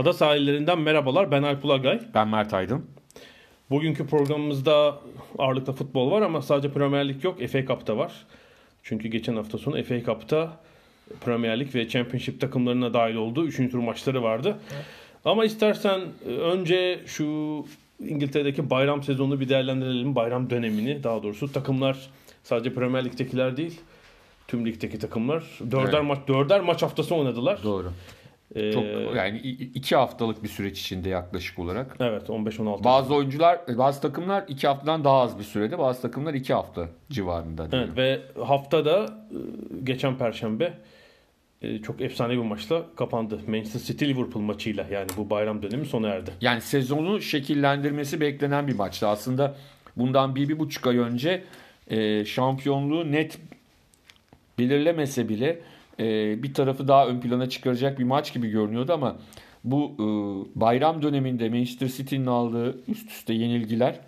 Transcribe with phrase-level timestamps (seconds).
[0.00, 1.30] Ada sahillerinden merhabalar.
[1.30, 2.00] Ben Alp Ulagay.
[2.14, 2.86] Ben Mert Aydın.
[3.70, 4.98] Bugünkü programımızda
[5.38, 7.38] ağırlıkta futbol var ama sadece Premier Lig yok.
[7.48, 8.12] FA Cup'ta var.
[8.82, 10.56] Çünkü geçen hafta sonu FA Cup'ta
[11.24, 13.56] Premier Lig ve Championship takımlarına dahil olduğu 3.
[13.56, 14.58] tur maçları vardı.
[15.24, 17.24] Ama istersen e, önce şu
[18.08, 20.14] İngiltere'deki bayram sezonunu bir değerlendirelim.
[20.14, 21.52] Bayram dönemini daha doğrusu.
[21.52, 22.10] Takımlar
[22.42, 23.80] sadece Premier Lig'dekiler değil.
[24.48, 26.04] Tüm ligdeki takımlar dörder Evet.
[26.04, 27.58] maç dörder maç haftası oynadılar.
[27.64, 27.92] Doğru.
[28.54, 28.84] Ee, Çok
[29.16, 31.96] yani i- iki haftalık bir süreç içinde yaklaşık olarak.
[32.00, 32.84] Evet 15-16.
[32.84, 37.62] Bazı oyuncular, bazı takımlar iki haftadan daha az bir sürede, bazı takımlar iki hafta civarında.
[37.62, 37.96] Evet diyelim.
[37.96, 39.36] ve haftada e,
[39.84, 40.72] geçen perşembe
[41.62, 43.38] e, çok efsane bir maçla kapandı.
[43.46, 46.30] Manchester City Liverpool maçıyla yani bu bayram dönemi sona erdi.
[46.40, 49.08] Yani sezonu şekillendirmesi beklenen bir maçtı.
[49.08, 49.54] Aslında
[49.96, 51.44] bundan bir, bir buçuk ay önce
[51.90, 53.38] e, şampiyonluğu net
[54.58, 55.58] belirlemese bile
[56.00, 59.16] e, bir tarafı daha ön plana çıkaracak bir maç gibi görünüyordu ama
[59.64, 60.04] bu e,
[60.60, 64.00] bayram döneminde Manchester City'nin aldığı üst üste yenilgiler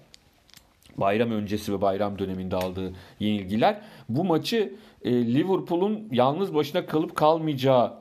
[0.96, 7.94] bayram öncesi ve bayram döneminde aldığı yenilgiler bu maçı e, Liverpool'un yalnız başına kalıp kalmayacağı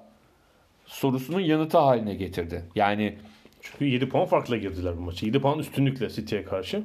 [0.85, 2.63] sorusunun yanıtı haline getirdi.
[2.75, 3.16] Yani
[3.62, 5.25] Çünkü 7 puan farkla girdiler bu maçı.
[5.25, 6.84] 7 puan üstünlükle City'ye karşı.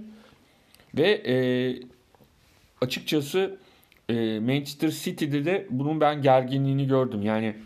[0.94, 1.36] Ve e,
[2.80, 3.58] açıkçası
[4.08, 7.22] e, Manchester City'de de bunun ben gerginliğini gördüm.
[7.22, 7.56] Yani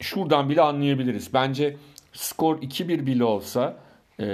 [0.00, 1.34] şuradan bile anlayabiliriz.
[1.34, 1.76] Bence
[2.12, 3.76] skor 2-1 bile olsa
[4.20, 4.26] e,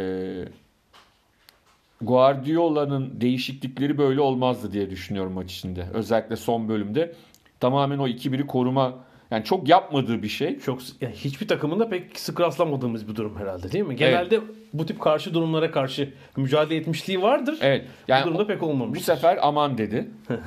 [2.01, 5.87] Guardiola'nın değişiklikleri böyle olmazdı diye düşünüyorum maç içinde.
[5.95, 7.15] Özellikle son bölümde
[7.61, 8.95] tamamen o 2-1'i koruma
[9.31, 10.59] yani çok yapmadığı bir şey.
[10.59, 13.97] Çok yani hiçbir takımında pek sık rastlamadığımız bir durum herhalde değil mi?
[13.97, 14.41] Genelde
[14.73, 17.59] bu tip karşı durumlara karşı mücadele etmişliği vardır.
[17.61, 17.85] Evet.
[17.87, 18.99] bu Yani durumda o- pek olmamış.
[19.01, 20.11] Bu sefer aman dedi.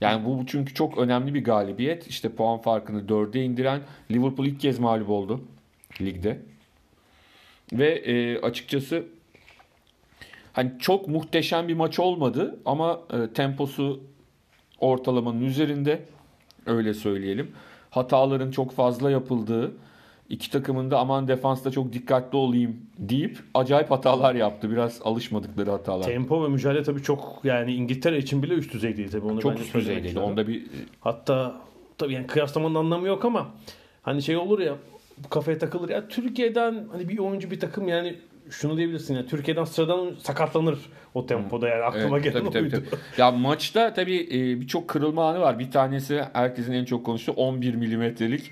[0.00, 2.06] Yani bu çünkü çok önemli bir galibiyet.
[2.06, 3.80] İşte puan farkını dörde indiren
[4.10, 5.40] Liverpool ilk kez mağlup oldu
[6.00, 6.38] ligde.
[7.72, 9.04] Ve e, açıkçası
[10.52, 14.00] hani çok muhteşem bir maç olmadı ama e, temposu
[14.80, 16.02] ortalamanın üzerinde
[16.66, 17.52] öyle söyleyelim.
[17.90, 19.72] Hataların çok fazla yapıldığı,
[20.28, 24.70] iki takımın da aman defansta çok dikkatli olayım deyip acayip hatalar yaptı.
[24.70, 26.04] Biraz alışmadıkları hatalar.
[26.06, 29.26] Tempo ve mücadele tabii çok yani İngiltere için bile üst düzeydeydi tabii.
[29.26, 30.18] Onu Çok üst düzeydeydi.
[30.18, 30.66] Onda bir
[31.00, 31.54] Hatta
[31.98, 33.48] tabii yani kıyaslamanın anlamı yok ama
[34.02, 34.74] hani şey olur ya
[35.30, 38.14] kafaya takılır ya Türkiye'den hani bir oyuncu bir takım yani
[38.50, 40.78] şunu diyebilirsin ya Türkiye'den sıradan sakatlanır
[41.14, 42.82] o tempoda yani aklıma Evet, gelen tabii, tabii, oydu.
[42.90, 43.00] tabii.
[43.18, 45.58] Ya maçta tabii e, birçok kırılma anı var.
[45.58, 48.50] Bir tanesi herkesin en çok konuştuğu 11 milimetrelik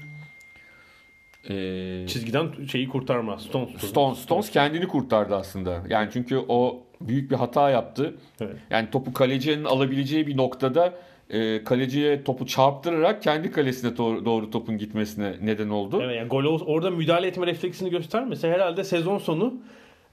[1.49, 3.71] e, Çizgiden şeyi kurtarma Stones.
[3.79, 5.83] Stones, Stones kendini kurtardı aslında.
[5.89, 8.17] Yani çünkü o büyük bir hata yaptı.
[8.41, 8.57] Evet.
[8.71, 10.95] Yani topu kalecinin alabileceği bir noktada
[11.31, 16.01] e, kaleciye topu çarptırarak kendi kalesine doğru, doğru topun gitmesine neden oldu.
[16.03, 19.55] Evet yani gol orada müdahale etme refleksini göstermese herhalde sezon sonu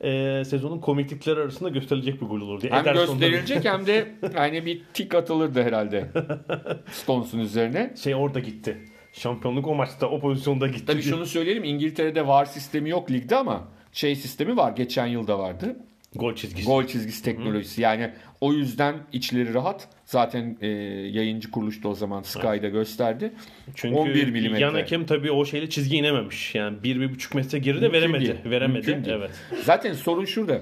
[0.02, 2.72] e, sezonun komiklikleri arasında gösterilecek bir gol olur diye.
[2.72, 6.08] Hem Ederson'da gösterilecek hem de yani bir tik atılırdı herhalde
[6.92, 7.94] Stones'un üzerine.
[8.04, 8.78] şey orada gitti.
[9.14, 10.86] Şampiyonluk o maçta o pozisyonda gitti.
[10.86, 14.72] Tabii şunu söyleyelim İngiltere'de VAR sistemi yok ligde ama şey sistemi var.
[14.72, 15.76] Geçen yılda vardı.
[16.16, 16.68] gol çizgisi.
[16.68, 17.82] Gol çizgisi teknolojisi.
[17.82, 18.12] Yani
[18.42, 19.88] o yüzden içleri rahat.
[20.06, 20.68] Zaten e,
[21.12, 23.34] yayıncı kuruluş da o zaman Sky'da gösterdi.
[23.76, 24.64] Çünkü 11 milimetre.
[24.64, 26.56] yan hakem tabii o şeyle çizgi inememiş.
[26.56, 28.26] Yani 1-1,5 metre geride Mümkün veremedi.
[28.26, 28.40] değil.
[28.46, 28.88] Veremedi.
[28.88, 29.18] Mümkün değil.
[29.18, 29.32] Evet.
[29.64, 30.62] Zaten sorun şurada.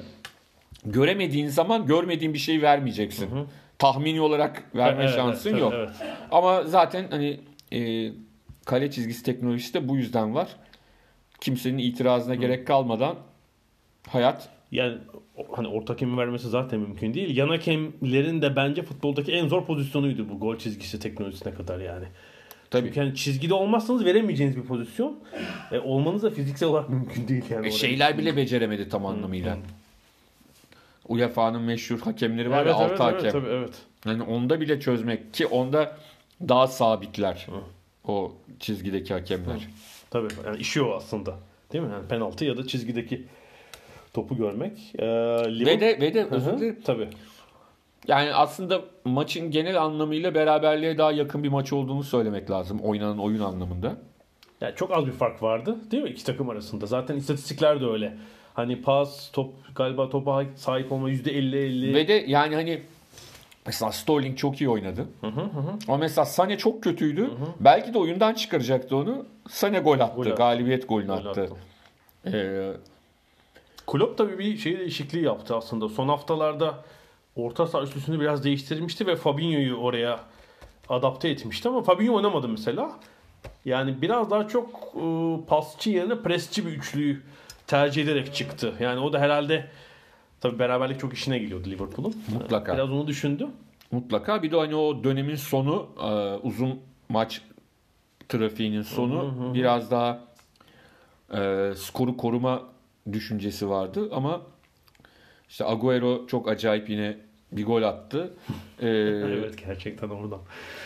[0.85, 3.29] Göremediğin zaman görmediğin bir şeyi vermeyeceksin.
[3.79, 5.73] Tahmini olarak verme Evet, şansın evet, yok.
[5.75, 5.89] evet.
[6.31, 7.39] Ama zaten hani
[7.73, 8.11] e,
[8.69, 10.47] kale çizgisi teknolojisi de bu yüzden var.
[11.41, 13.15] Kimsenin itirazına gerek kalmadan
[14.07, 14.97] hayat Yani
[15.51, 17.37] hani orta hakemi vermesi zaten mümkün değil.
[17.37, 22.05] Yan hakemlerin de bence futboldaki en zor pozisyonuydu bu gol çizgisi teknolojisine kadar yani.
[22.71, 25.19] tabii Çünkü yani çizgide olmazsanız veremeyeceğiniz bir pozisyon.
[25.71, 27.67] E, olmanız da fiziksel olarak mümkün değil yani.
[27.67, 29.57] E, şeyler bile beceremedi tam anlamıyla.
[31.07, 33.41] UEFA'nın meşhur hakemleri var Evet, ya evet, altı evet, hakem.
[33.41, 33.73] tabii, evet.
[34.05, 35.97] Yani onda bile çözmek ki onda
[36.47, 37.47] daha sabitler
[38.09, 39.67] o çizgideki hakemler.
[40.09, 41.35] Tabii yani işi o aslında.
[41.73, 41.91] Değil mi?
[41.93, 43.25] Yani penaltı ya da çizgideki
[44.13, 44.77] topu görmek.
[44.99, 45.05] Ee,
[45.65, 46.79] Ve de ve de özür dilerim.
[46.85, 47.07] Tabii.
[48.07, 53.39] Yani aslında maçın genel anlamıyla beraberliğe daha yakın bir maç olduğunu söylemek lazım oynanan oyun
[53.39, 53.95] anlamında.
[54.61, 56.85] Yani çok az bir fark vardı değil mi iki takım arasında?
[56.85, 58.17] Zaten istatistikler de öyle.
[58.53, 61.93] Hani pas, top galiba topa sahip olma %50-50.
[61.93, 62.81] Ve de yani hani
[63.69, 65.07] mesela Sterling çok iyi oynadı.
[65.87, 67.29] Ama mesela Sane çok kötüydü.
[67.59, 69.25] Belki de oyundan çıkaracaktı onu.
[69.49, 70.15] Sane gol attı.
[70.15, 70.35] Gol attı.
[70.35, 71.29] Galibiyet golünü Gol attı.
[71.29, 71.49] attı.
[72.25, 72.71] Ee,
[73.87, 75.89] Klopp tabii bir şey değişikliği yaptı aslında.
[75.89, 76.75] Son haftalarda
[77.35, 80.19] orta saha üçlüsünü biraz değiştirmişti ve Fabinho'yu oraya
[80.89, 82.91] adapte etmişti ama Fabinho oynamadı mesela.
[83.65, 85.01] Yani biraz daha çok e,
[85.47, 87.21] pasçı yerine presçi bir üçlüyü
[87.67, 88.73] tercih ederek çıktı.
[88.79, 89.67] Yani o da herhalde
[90.41, 92.15] tabii beraberlik çok işine geliyordu Liverpool'un.
[92.33, 92.73] Mutlaka.
[92.73, 93.47] Biraz onu düşündü.
[93.91, 97.41] mutlaka bir de hani o dönemin sonu e, uzun maç
[98.29, 100.19] trafiğinin sonu biraz daha
[101.33, 102.63] e, skoru koruma
[103.11, 104.41] düşüncesi vardı ama
[105.49, 107.17] işte Agüero çok acayip yine
[107.51, 108.33] bir gol attı.
[108.81, 110.39] Ee, Evet gerçekten oradan.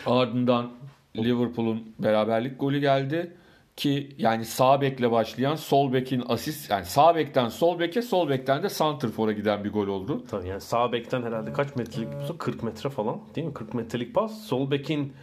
[0.06, 0.72] Ardından
[1.18, 3.34] Liverpool'un beraberlik golü geldi
[3.78, 8.64] ki yani sağ bekle başlayan sol bekin asist yani sağ bekten sol beke sol bekten
[8.64, 10.24] de santrfora giden bir gol oldu.
[10.30, 12.38] Tabii yani sağ bekten herhalde kaç metrelik bir pas?
[12.38, 13.54] 40 metre falan değil mi?
[13.54, 14.42] 40 metrelik pas.
[14.42, 15.14] Sol bekin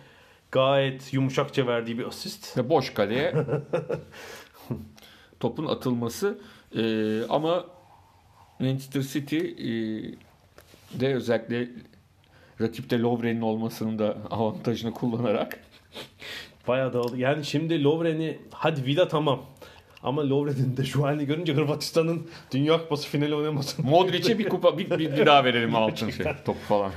[0.52, 2.58] gayet yumuşakça verdiği bir asist.
[2.58, 3.34] Ve boş kaleye
[5.40, 6.38] topun atılması
[6.76, 7.66] Ee, ama
[8.58, 9.70] Manchester City e,
[11.00, 11.68] de özellikle
[12.60, 15.60] rakipte Lovren'in olmasının da avantajını kullanarak
[16.68, 17.16] Bayağı dağıldı.
[17.18, 19.40] Yani şimdi Lovren'i hadi Vida tamam.
[20.02, 23.82] Ama Lovren'in de şu halini görünce Hırvatistan'ın Dünya Kupası finali oynaması.
[23.82, 26.92] Modric'e bir kupa bir, bir, bir daha verelim altın şey top falan.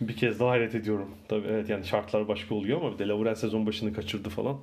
[0.00, 1.08] Bir kez daha hayret ediyorum.
[1.28, 4.56] Tabii evet yani şartlar başka oluyor ama bir de Lovren sezon başını kaçırdı falan.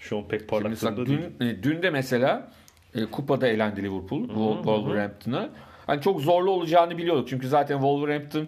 [0.00, 1.18] Şu an pek parlak durumda değil.
[1.40, 2.52] dün, e, dün de mesela
[2.94, 5.48] e, kupada elendi Liverpool Wol- Wolverhampton'a.
[5.86, 7.28] Hani çok zorlu olacağını biliyorduk.
[7.28, 8.46] Çünkü zaten Wolverhampton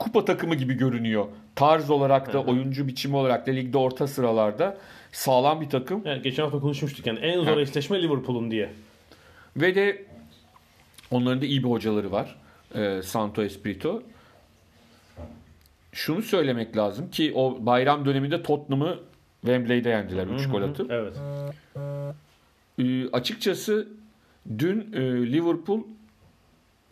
[0.00, 1.26] kupa takımı gibi görünüyor.
[1.54, 4.78] Tarz olarak da oyuncu biçimi olarak da ligde orta sıralarda
[5.12, 6.02] sağlam bir takım.
[6.04, 7.60] Yani geçen hafta konuşmuştuk yani en zor Ha.
[7.60, 8.70] eşleşme Liverpool'un diye.
[9.56, 10.04] Ve de
[11.10, 12.36] onların da iyi bir hocaları var.
[12.74, 14.02] E, Santo Espirito.
[15.92, 18.98] Şunu söylemek lazım ki o bayram döneminde Tottenham'ı
[19.40, 20.90] Wembley'de yendiler 3 gol atıp.
[20.90, 21.14] Evet.
[22.78, 23.88] Ee, açıkçası
[24.58, 25.00] dün e,
[25.32, 25.80] Liverpool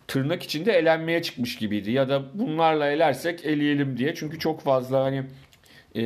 [0.08, 1.90] tırnak içinde elenmeye çıkmış gibiydi.
[1.90, 4.14] Ya da bunlarla elersek eleyelim diye.
[4.14, 5.16] Çünkü çok fazla hani
[5.94, 6.02] e,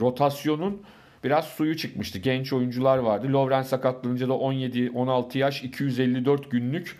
[0.00, 0.82] rotasyonun
[1.24, 2.18] biraz suyu çıkmıştı.
[2.18, 3.32] Genç oyuncular vardı.
[3.32, 6.98] Lovren sakatlanınca da 17-16 yaş 254 günlük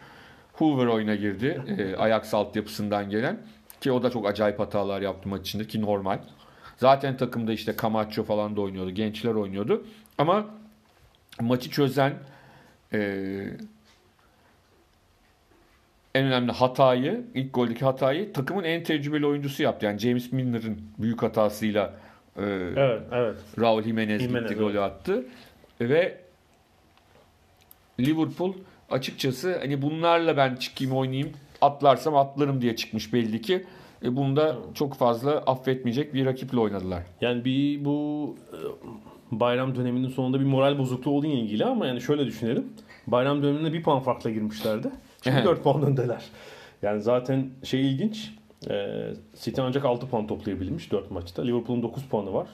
[0.52, 1.62] Hoover oyuna girdi.
[1.78, 3.40] E, Ajax altyapısından gelen.
[3.80, 6.18] Ki o da çok acayip hatalar yaptı maç içinde ki normal.
[6.76, 8.90] Zaten takımda işte Camacho falan da oynuyordu.
[8.90, 9.86] Gençler oynuyordu.
[10.18, 10.46] Ama
[11.40, 12.14] maçı çözen
[12.92, 13.30] e,
[16.14, 19.86] en önemli hatayı, ilk goldeki hatayı takımın en tecrübeli oyuncusu yaptı.
[19.86, 21.94] Yani James Milner'ın büyük hatasıyla
[22.36, 22.42] e,
[22.76, 23.36] Evet, evet.
[23.60, 25.24] Raul Jimenez, Jimenez, gitti golü attı.
[25.80, 26.18] Ve
[28.00, 28.52] Liverpool
[28.90, 33.64] açıkçası hani bunlarla ben çıkayım oynayayım atlarsam atlarım diye çıkmış belli ki.
[34.04, 37.02] E, bunu da çok fazla affetmeyecek bir rakiple oynadılar.
[37.20, 38.58] Yani bir bu e,
[39.40, 42.72] bayram döneminin sonunda bir moral bozukluğu olduğu ilgili ama yani şöyle düşünelim.
[43.06, 44.90] Bayram döneminde bir puan farkla girmişlerdi.
[45.24, 45.46] Şimdi Evet.
[45.46, 46.24] 4 puan öndeler.
[46.82, 48.30] Yani zaten şey ilginç.
[48.70, 48.94] E,
[49.40, 51.42] City ancak 6 puan toplayabilmiş 4 maçta.
[51.42, 52.48] Liverpool'un 9 puanı var.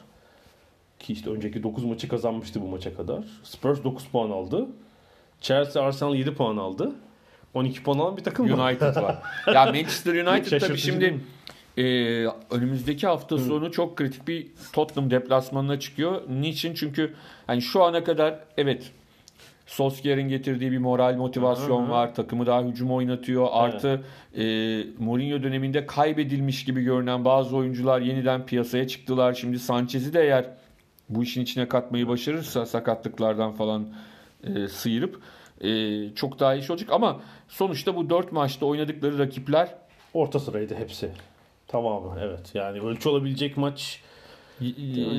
[0.98, 3.24] Ki işte önceki 9 maçı kazanmıştı bu maça kadar.
[3.42, 4.66] Spurs 9 puan aldı.
[5.40, 6.92] Chelsea, Arsenal 7 puan aldı.
[7.54, 8.70] 12 puan alan bir takım var.
[8.70, 9.18] United var.
[9.54, 11.20] ya Manchester United tabii şimdi
[11.76, 11.84] e,
[12.50, 16.22] önümüzdeki hafta sonu çok kritik bir Tottenham deplasmanına çıkıyor.
[16.28, 16.74] Niçin?
[16.74, 17.14] Çünkü
[17.46, 18.92] hani şu ana kadar evet
[19.66, 22.14] Solskjaer'in getirdiği bir moral motivasyon var.
[22.14, 23.48] Takımı daha hücum oynatıyor.
[23.50, 24.04] Artı
[24.36, 24.44] e,
[24.98, 29.34] Mourinho döneminde kaybedilmiş gibi görünen bazı oyuncular yeniden piyasaya çıktılar.
[29.34, 30.44] Şimdi Sanchez'i de eğer
[31.08, 33.88] bu işin içine katmayı başarırsa sakatlıklardan falan
[34.44, 35.20] e, sıyırıp
[35.60, 35.70] e,
[36.14, 36.92] çok daha iyi olacak.
[36.92, 39.68] Ama sonuçta bu dört maçta oynadıkları rakipler
[40.14, 41.10] Orta sıraydı hepsi.
[41.68, 42.50] Tamamı evet.
[42.54, 44.00] Yani ölçü olabilecek maç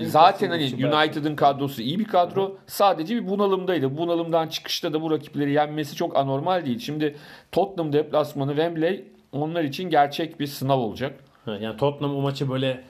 [0.05, 2.57] Zaten hani United'ın kadrosu iyi bir kadro.
[2.67, 3.97] Sadece bir bunalımdaydı.
[3.97, 6.79] Bunalımdan çıkışta da bu rakipleri yenmesi çok anormal değil.
[6.79, 7.15] Şimdi
[7.51, 11.19] Tottenham deplasmanı Wembley onlar için gerçek bir sınav olacak.
[11.45, 12.83] Ha, Yani Tottenham o maçı böyle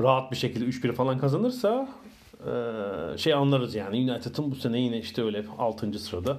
[0.00, 1.88] rahat bir şekilde 3-1 falan kazanırsa
[2.46, 5.98] eee, şey anlarız yani United'ın bu sene yine işte öyle 6.
[5.98, 6.36] sırada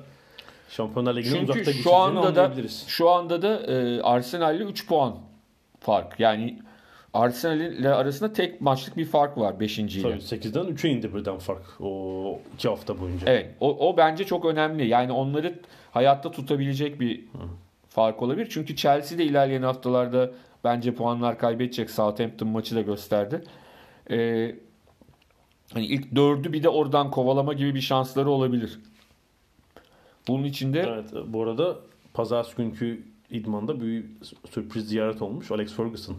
[0.70, 2.84] Şampiyonlar Ligi'ne uzakta geçeceğini şu anda da anlayabiliriz.
[2.88, 5.16] şu anda da e, Arsenal'le 3 puan
[5.80, 6.20] fark.
[6.20, 6.60] Yani
[7.14, 9.80] Arsenal ile arasında tek maçlık bir fark var 5.
[9.80, 10.02] ile.
[10.02, 13.28] Tabii 8'den 3'e indi birden fark o 2 hafta boyunca.
[13.28, 14.88] Evet o, o bence çok önemli.
[14.88, 15.60] Yani onları
[15.92, 17.26] hayatta tutabilecek bir
[17.90, 18.48] fark olabilir.
[18.52, 20.32] Çünkü Chelsea de ilerleyen haftalarda
[20.64, 21.90] bence puanlar kaybedecek.
[21.90, 23.44] Southampton maçı da gösterdi.
[24.12, 24.56] Ee,
[25.74, 28.80] hani ilk dördü bir de oradan kovalama gibi bir şansları olabilir.
[30.28, 31.76] Bunun için de Evet bu arada
[32.14, 34.06] pazartesi günkü idmanda bir
[34.50, 35.52] sürpriz ziyaret olmuş.
[35.52, 36.16] Alex Ferguson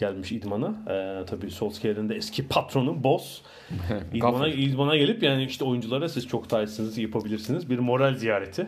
[0.00, 0.74] gelmiş idmana.
[0.88, 3.40] Ee, tabii Solskjaer'in de eski patronu, boss.
[4.14, 7.70] İdmana, idmana gelip yani işte oyunculara siz çok daha iyisiniz, yapabilirsiniz.
[7.70, 8.66] Bir moral ziyareti.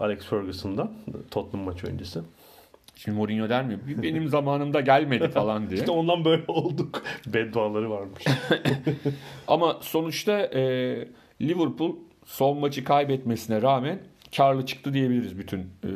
[0.00, 0.92] Alex Ferguson'dan
[1.30, 2.20] Tottenham maçı öncesi.
[2.96, 3.78] Şimdi Mourinho der mi?
[4.02, 5.80] Benim zamanımda gelmedi falan diye.
[5.80, 7.02] İşte ondan böyle olduk.
[7.26, 8.24] Bedduaları varmış.
[9.48, 10.60] Ama sonuçta e,
[11.40, 13.98] Liverpool son maçı kaybetmesine rağmen
[14.36, 15.90] karlı çıktı diyebiliriz bütün e,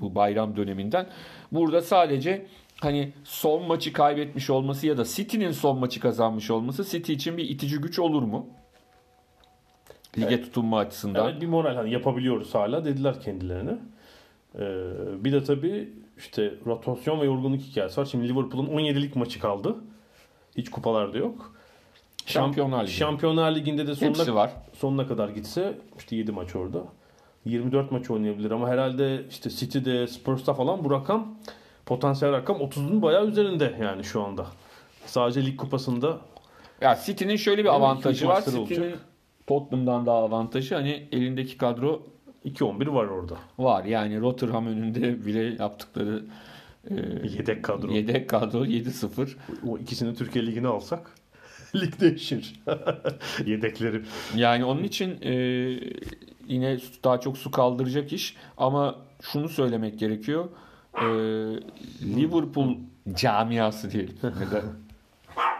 [0.00, 1.06] bu bayram döneminden.
[1.52, 2.46] Burada sadece
[2.82, 7.48] hani son maçı kaybetmiş olması ya da City'nin son maçı kazanmış olması City için bir
[7.48, 8.46] itici güç olur mu?
[10.18, 11.28] Lige tutunma açısından.
[11.28, 13.78] Evet bir moral hani yapabiliyoruz hala dediler kendilerine.
[14.58, 14.60] Ee,
[15.24, 18.04] bir de tabii işte rotasyon ve yorgunluk hikayesi var.
[18.04, 19.76] Şimdi Liverpool'un 17'lik maçı kaldı.
[20.56, 21.54] Hiç kupalarda yok.
[22.26, 22.92] Şampiyonlar Ligi.
[22.92, 24.52] Şampiyonlar Ligi'nde de sonuna, Hepsi var.
[24.72, 26.84] sonuna kadar gitse işte 7 maç orada.
[27.44, 31.38] 24 maç oynayabilir ama herhalde işte City'de, Spurs'ta falan bu rakam
[31.86, 34.46] potansiyel rakam 30'un bayağı üzerinde yani şu anda.
[35.06, 36.18] Sadece lig kupasında
[36.80, 38.44] Ya City'nin şöyle bir avantajı var.
[38.44, 38.94] City'nin.
[39.46, 42.02] Tottenham'dan daha avantajı hani elindeki kadro
[42.44, 43.34] 2-11 var orada.
[43.58, 43.84] var.
[43.84, 46.24] Yani Rotterdam önünde bile yaptıkları
[46.90, 46.94] e,
[47.38, 47.92] Yedek kadro.
[47.92, 49.28] Yedek kadro 7-0.
[49.68, 51.10] O ikisini Türkiye Ligi'ne alsak
[51.76, 52.60] lig değişir.
[53.46, 54.02] Yedekleri.
[54.36, 55.32] Yani onun için e,
[56.48, 58.36] yine daha çok su kaldıracak iş.
[58.56, 60.48] Ama şunu söylemek gerekiyor.
[60.94, 61.06] E,
[62.16, 62.76] Liverpool
[63.14, 64.14] camiası diyelim.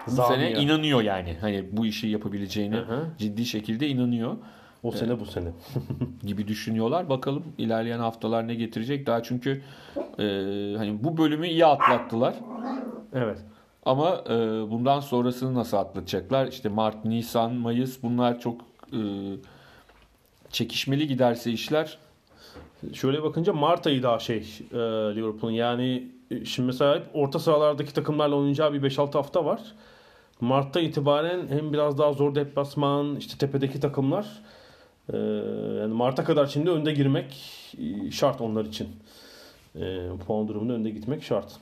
[0.06, 1.36] Bu sene inanıyor yani.
[1.40, 2.08] Hani bu işi
[2.82, 3.06] hı.
[3.18, 4.36] ciddi şekilde inanıyor
[4.82, 5.48] O sene bu sene.
[6.22, 7.08] gibi düşünüyorlar.
[7.08, 9.06] Bakalım ilerleyen haftalar ne getirecek.
[9.06, 9.62] Daha çünkü
[10.18, 10.22] e,
[10.76, 12.34] hani bu bölümü iyi atlattılar.
[13.12, 13.38] Evet.
[13.84, 14.34] Ama e,
[14.70, 16.46] bundan sonrasını nasıl atlatacaklar?
[16.46, 18.60] İşte Mart, Nisan, Mayıs bunlar çok
[18.92, 19.00] e,
[20.50, 21.98] çekişmeli giderse işler.
[22.92, 24.38] Şöyle bakınca Mart ayı daha şey
[24.72, 24.76] e,
[25.16, 29.60] Liverpool'un yani e, şimdi mesela hep orta sıralardaki takımlarla oynayacağı bir 5-6 hafta var.
[30.40, 34.26] Mart'ta itibaren hem biraz daha zor deplasman işte tepedeki takımlar
[35.12, 35.16] e,
[35.80, 37.34] yani Mart'a kadar şimdi önde girmek
[38.10, 38.88] şart onlar için.
[39.76, 41.52] E, puan durumunda önde gitmek şart.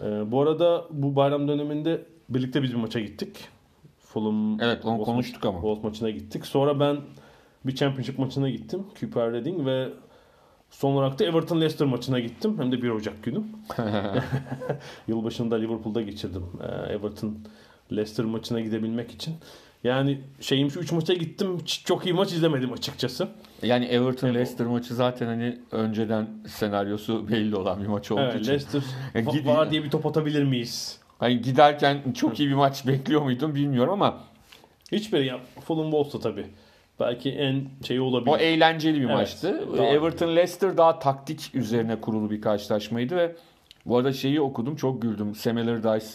[0.00, 3.48] E, bu arada bu bayram döneminde birlikte biz bir maça gittik.
[4.00, 5.58] Fulham Evet onu Wolves konuştuk ama.
[5.58, 6.46] Wolves maçına gittik.
[6.46, 6.96] Sonra ben
[7.64, 8.86] bir Championship maçına gittim.
[9.00, 9.88] Cooper Reading ve
[10.78, 12.54] son olarak da Everton Leicester maçına gittim.
[12.58, 13.40] Hem de 1 Ocak günü.
[15.08, 16.44] Yılbaşında Liverpool'da geçirdim.
[16.62, 17.38] Ee, Everton
[17.92, 19.34] Leicester maçına gidebilmek için.
[19.84, 21.58] Yani şeyim şu 3 maça gittim.
[21.84, 23.28] Çok iyi maç izlemedim açıkçası.
[23.62, 28.50] Yani Everton Leicester maçı zaten hani önceden senaryosu belli olan bir maç olduğu Evet, için.
[28.52, 28.82] Leicester
[29.14, 30.98] Ya va- gidi- var diye bir top atabilir miyiz?
[31.18, 34.20] Hani giderken çok iyi bir maç bekliyor muydum bilmiyorum ama
[34.92, 35.40] Hiçbiri ya.
[35.64, 36.46] Fulham Wolves'ta tabii.
[37.00, 38.30] Belki en şeyi olabilir.
[38.30, 39.68] o eğlenceli bir Evet, maçtı.
[39.76, 43.36] daha- Everton Leicester daha taktik üzerine kurulu bir karşılaşmaydı ve
[43.86, 45.34] bu arada şeyi okudum çok güldüm.
[45.34, 46.06] Sam Allardyce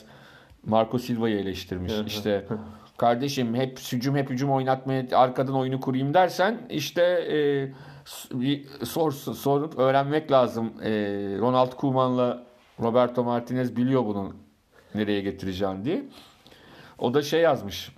[0.65, 1.93] Marco Silva'yı eleştirmiş.
[2.07, 2.45] İşte
[2.97, 10.31] kardeşim hep hücum hep hücum oynatmaya arkadan oyunu kurayım dersen işte e, sor, sorup öğrenmek
[10.31, 10.73] lazım.
[10.83, 10.89] E,
[11.39, 12.43] Ronald Koeman'la
[12.79, 14.35] Roberto Martinez biliyor bunun
[14.95, 16.03] nereye getireceğini diye.
[16.99, 17.91] O da şey yazmış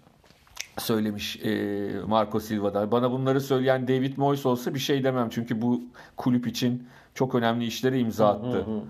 [0.78, 2.92] söylemiş e, Marco Silva'da.
[2.92, 5.30] Bana bunları söyleyen David Moyes olsa bir şey demem.
[5.30, 5.82] Çünkü bu
[6.18, 8.58] kulüp için çok önemli işlere imza attı.
[8.58, 8.82] Hı hı.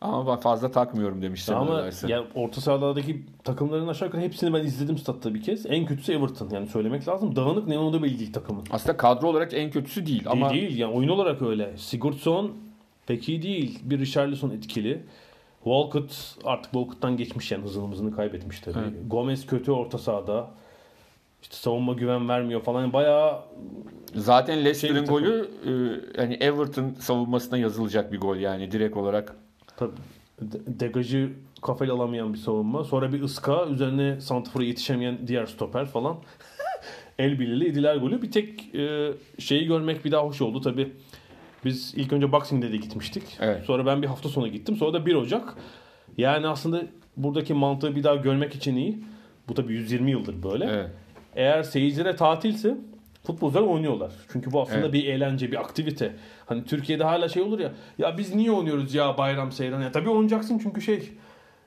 [0.00, 2.06] Ama ben fazla takmıyorum demiş Sam Ama Allardyce.
[2.12, 5.66] ya orta sahalardaki takımların aşağı yukarı hepsini ben izledim statta bir kez.
[5.66, 6.50] En kötüsü Everton.
[6.50, 7.36] Yani söylemek lazım.
[7.36, 8.64] Dağınık ne onu da belli değil takımın.
[8.70, 10.78] Aslında kadro olarak en kötüsü değil ama Değil değil.
[10.78, 11.76] Yani oyun olarak öyle.
[11.76, 12.52] Sigurdsson
[13.06, 13.78] pek iyi değil.
[13.82, 15.02] Bir Richarlison etkili.
[15.64, 18.78] Walcott artık Walcott'tan geçmiş yani hızını hızını kaybetmiş tabii.
[18.78, 18.92] Evet.
[19.06, 20.50] Gomez kötü orta sahada.
[21.44, 22.92] İşte savunma güven vermiyor falan.
[22.92, 23.40] Bayağı
[24.14, 25.14] zaten Şey Leicester'ın takım.
[25.14, 25.70] golü e,
[26.22, 29.36] yani Everton savunmasına yazılacak bir gol yani direkt olarak.
[29.76, 29.92] tabii
[30.40, 31.30] de- degajı
[31.62, 32.84] kafayla alamayan bir savunma.
[32.84, 33.66] Sonra bir ıska.
[33.66, 36.16] Üzerine santrafora yetişemeyen diğer stoper falan.
[37.18, 38.22] El birliğiyle yediler golü.
[38.22, 40.92] Bir tek e, şeyi görmek bir daha hoş oldu tabii.
[41.64, 43.22] Biz ilk önce Boxing Day'de gitmiştik.
[43.40, 43.64] Evet.
[43.64, 44.76] Sonra ben bir hafta sonra gittim.
[44.76, 45.54] Sonra da 1 Ocak.
[46.18, 46.82] Yani aslında
[47.16, 48.98] buradaki mantığı bir daha görmek için iyi.
[49.48, 50.64] Bu tabii 120 yıldır böyle.
[50.64, 50.90] Evet.
[51.36, 52.76] Eğer seyircilere tatilse
[53.26, 54.12] futbolcular oynuyorlar.
[54.32, 54.92] Çünkü bu aslında Evet.
[54.92, 56.12] bir eğlence, bir aktivite.
[56.46, 57.72] Hani Türkiye'de hala şey olur ya.
[57.98, 59.80] Ya biz niye oynuyoruz ya bayram seyran?
[59.80, 61.08] Ya tabii oynayacaksın çünkü şey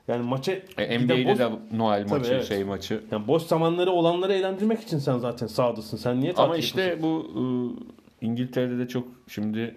[0.08, 1.48] Yani maça E, NBA'de boş, de
[1.78, 2.44] Noel Tabii, maçı, evet.
[2.44, 3.00] şey maçı.
[3.12, 5.96] yani boş zamanları olanları eğlendirmek için sen zaten sahadasın.
[5.96, 7.42] Sen niye tatil Ama işte bu e,
[8.26, 9.76] İngiltere'de de çok şimdi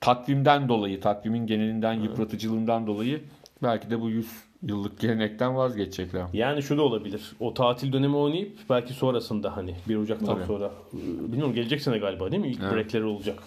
[0.00, 3.20] takvimden dolayı, takvimin genelinden yıpratıcılığından dolayı
[3.62, 4.26] belki de bu 100
[4.62, 6.24] yıllık gelenekten vazgeçecekler.
[6.32, 7.32] Yani şu da olabilir.
[7.40, 10.46] O tatil dönemi oynayıp belki sonrasında hani 1 Ocak'tan Tabii.
[10.46, 10.98] sonra e,
[11.32, 12.48] bilmiyorum gelecek sene galiba değil mi?
[12.48, 12.72] İlk Evet.
[12.74, 13.38] breakleri olacak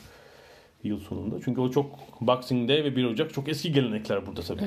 [0.84, 1.36] yıl sonunda.
[1.46, 1.86] Çünkü o çok
[2.22, 4.62] Boxing Day ve 1 Ocak çok eski gelenekler burada tabii.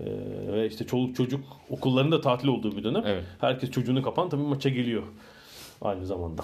[0.00, 0.04] Ee,
[0.52, 3.02] ve işte çoluk çocuk okulların da tatil olduğu bir dönem.
[3.06, 3.24] Evet.
[3.40, 5.02] Herkes çocuğunu kapan tabii maça geliyor
[5.82, 6.42] aynı zamanda.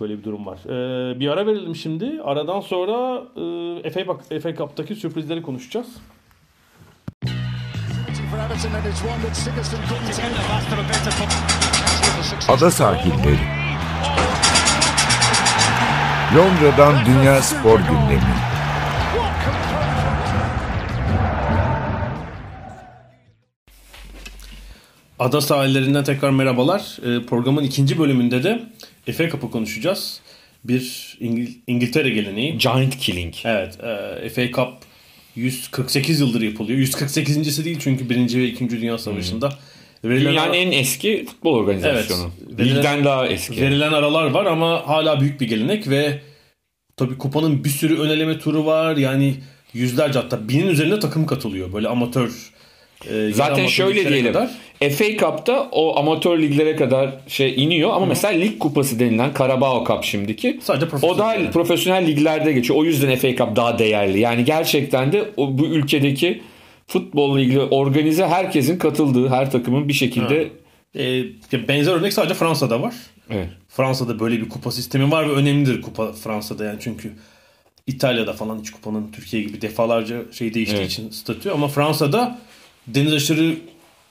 [0.00, 0.58] Böyle bir durum var.
[0.66, 2.20] Ee, bir ara verelim şimdi.
[2.22, 3.22] Aradan sonra
[3.84, 5.96] e, FA, Bak- FA Cup'taki sürprizleri konuşacağız.
[12.48, 13.38] Ada sahilleri.
[16.36, 18.34] Londra'dan Dünya Spor Gündemi.
[25.18, 26.96] Ada sahillerinden tekrar merhabalar.
[27.02, 28.60] Ee, programın ikinci bölümünde de
[29.12, 30.20] FA Cup'ı konuşacağız.
[30.64, 32.58] Bir İngil- İngiltere geleneği.
[32.58, 33.34] Giant Killing.
[33.44, 33.78] Evet,
[34.24, 34.72] e, FA Cup
[35.38, 36.78] 148 yıldır yapılıyor.
[36.78, 38.16] 148.si değil çünkü 1.
[38.38, 38.70] ve 2.
[38.70, 39.52] Dünya Savaşı'nda.
[40.04, 42.30] Verilen, Dünyanın ara- en eski futbol organizasyonu.
[42.48, 42.60] Evet.
[42.66, 43.62] Ligden daha eski.
[43.62, 46.20] verilen aralar var ama hala büyük bir gelenek ve
[46.96, 48.96] tabii kupanın bir sürü öneleme turu var.
[48.96, 49.34] Yani
[49.74, 51.72] yüzlerce hatta binin üzerinde takım katılıyor.
[51.72, 52.52] Böyle amatör
[53.10, 54.32] e, Zaten şöyle diyelim.
[54.32, 54.50] kadar.
[54.90, 60.04] FA Cup'ta o amatör liglere kadar şey iniyor ama mesela lig kupası denilen Carabao Cup
[60.04, 60.58] şimdiki.
[60.62, 61.50] Sadece O profesyonel da yani.
[61.50, 62.78] profesyonel liglerde geçiyor.
[62.80, 64.18] O yüzden FA Cup daha değerli.
[64.20, 66.42] Yani gerçekten de o, bu ülkedeki
[66.86, 70.48] futbolla ilgili organize herkesin katıldığı her takımın bir şekilde
[70.98, 72.94] E, benzer örnek sadece Fransa'da var.
[73.30, 73.48] evet.
[73.68, 77.12] Fransa'da böyle bir kupa sistemi var ve önemlidir kupa Fransa'da yani çünkü
[77.86, 80.90] İtalya'da falan hiç kupanın Türkiye gibi defalarca şey değiştiği Evet.
[80.90, 82.38] için statü ama Fransa'da
[82.94, 83.54] deniz aşırı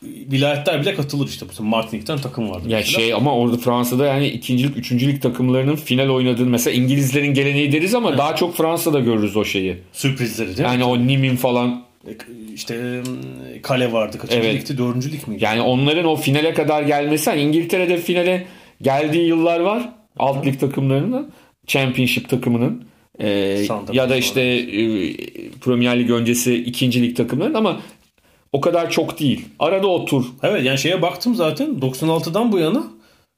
[0.03, 1.45] vilayetler bile katılır işte.
[1.49, 2.69] Mesela Martinik'ten takım vardı.
[2.69, 2.99] Ya mesela.
[2.99, 8.17] şey ama orada Fransa'da yani ikincilik, üçüncülük takımlarının final oynadığını mesela İngilizlerin geleneği deriz ama
[8.17, 9.77] daha çok Fransa'da görürüz o şeyi.
[9.93, 10.65] Sürprizleri değil mi?
[10.65, 11.83] Yani o Nim'in falan
[12.53, 13.01] İşte
[13.53, 14.17] e, kale vardı.
[14.17, 14.61] Kaçıncı Evet.
[14.69, 14.77] ligdi?
[14.77, 15.43] Dördüncü lig miydi?
[15.43, 18.47] yani onların o finale kadar gelmesi hani İngiltere'de finale
[18.81, 19.89] geldiği yıllar var.
[20.19, 21.31] Alt lig takımlarının
[21.67, 22.83] Championship takımının
[23.19, 23.29] e,
[23.93, 25.13] ya da işte e,
[25.61, 27.81] Premier Lig öncesi ikinci lig takımların ama
[28.51, 29.45] o kadar çok değil.
[29.59, 30.25] Arada o tur.
[30.43, 32.83] Evet yani şeye baktım zaten 96'dan bu yana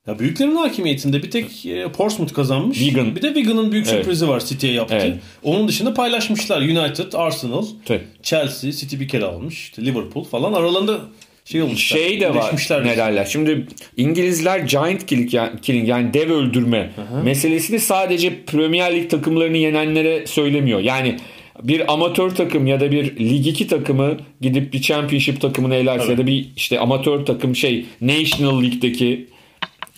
[0.07, 2.77] ya büyüklerin hakimiyetinde bir tek e, Portsmouth kazanmış.
[2.77, 3.15] Wigan.
[3.15, 3.97] Bir de Wigan'ın büyük Evet.
[3.97, 4.95] sürprizi var City'ye yaptı.
[5.01, 5.17] Evet.
[5.43, 6.61] Onun dışında paylaşmışlar.
[6.61, 8.01] United, Arsenal, Tabii.
[8.23, 9.55] Chelsea, City bir kere almış.
[9.55, 10.99] İşte Liverpool falan aralarında
[11.45, 11.97] şey olmuşlar.
[11.97, 13.25] Şey de var ne derler.
[13.25, 13.67] Şimdi
[13.97, 16.91] İngilizler giant killing yani, killing yani dev öldürme
[17.23, 20.79] meselesini sadece Premier Lig takımlarını yenenlere söylemiyor.
[20.79, 21.17] Yani
[21.63, 26.17] bir amatör takım ya da bir Lig 2 takımı gidip bir Championship takımını elerse ya
[26.17, 29.27] da bir işte amatör takım şey National League'deki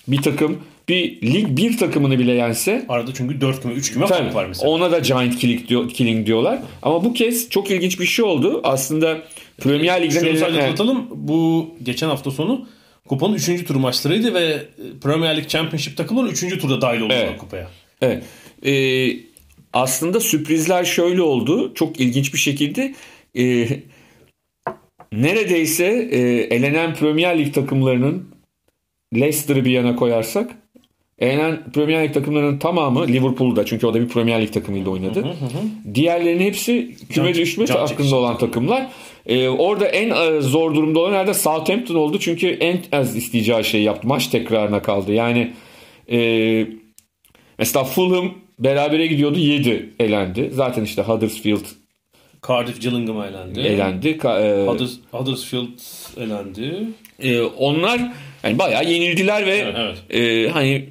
[0.08, 0.58] bir takım
[0.90, 4.46] bir Lig 1 takımını bile yense Arada çünkü 4 küme 3 küme Tabii, fark var
[4.46, 4.70] mesela.
[4.70, 6.60] Ona da giant killing, diyor, killing diyorlar.
[6.82, 8.62] Ama bu kez çok ilginç bir şey oldu.
[8.64, 9.18] Aslında
[9.58, 11.08] Premier Lig'den Şunu sadece atlatalım.
[11.12, 12.68] Bu geçen hafta sonu
[13.08, 13.66] kupanın 3.
[13.68, 14.58] tur maçlarıydı ve
[15.02, 16.60] Premier Lig Championship takımları 3.
[16.62, 17.38] turda dahil oldular Evet.
[17.38, 17.68] kupaya.
[18.02, 18.24] Evet.
[18.66, 19.31] Ee,
[19.74, 21.74] aslında sürprizler şöyle oldu.
[21.74, 22.94] Çok ilginç bir şekilde
[23.38, 23.68] e,
[25.12, 26.20] neredeyse e,
[26.56, 28.30] elenen Premier Lig takımlarının
[29.16, 30.52] Leicester'ı bir yana koyarsak
[31.20, 35.36] elenen Premier Lig takımlarının tamamı Liverpool'da çünkü o da bir Premier Lig takımıyla oynadı.
[35.94, 38.88] Diğerlerinin hepsi küme düşme hakkında olan takımlar.
[39.26, 43.84] Ee, orada en e, zor durumda olan nerede Southampton oldu çünkü en az isteyeceği şeyi
[43.84, 44.08] yaptı.
[44.08, 45.14] Maç tekrarına kaldı.
[45.14, 45.54] Yani
[46.12, 46.68] e,
[47.62, 50.50] Mesela Fulham berabere gidiyordu 7 elendi.
[50.54, 51.66] Zaten işte Huddersfield
[52.48, 53.60] Cardiff Gillingham elendi.
[53.60, 54.08] elendi.
[54.10, 55.68] Ka- e, Hudders- Huddersfield
[56.18, 56.84] elendi.
[57.24, 58.12] e, onlar
[58.44, 60.86] yani bayağı yenildiler ve Evet, e, hani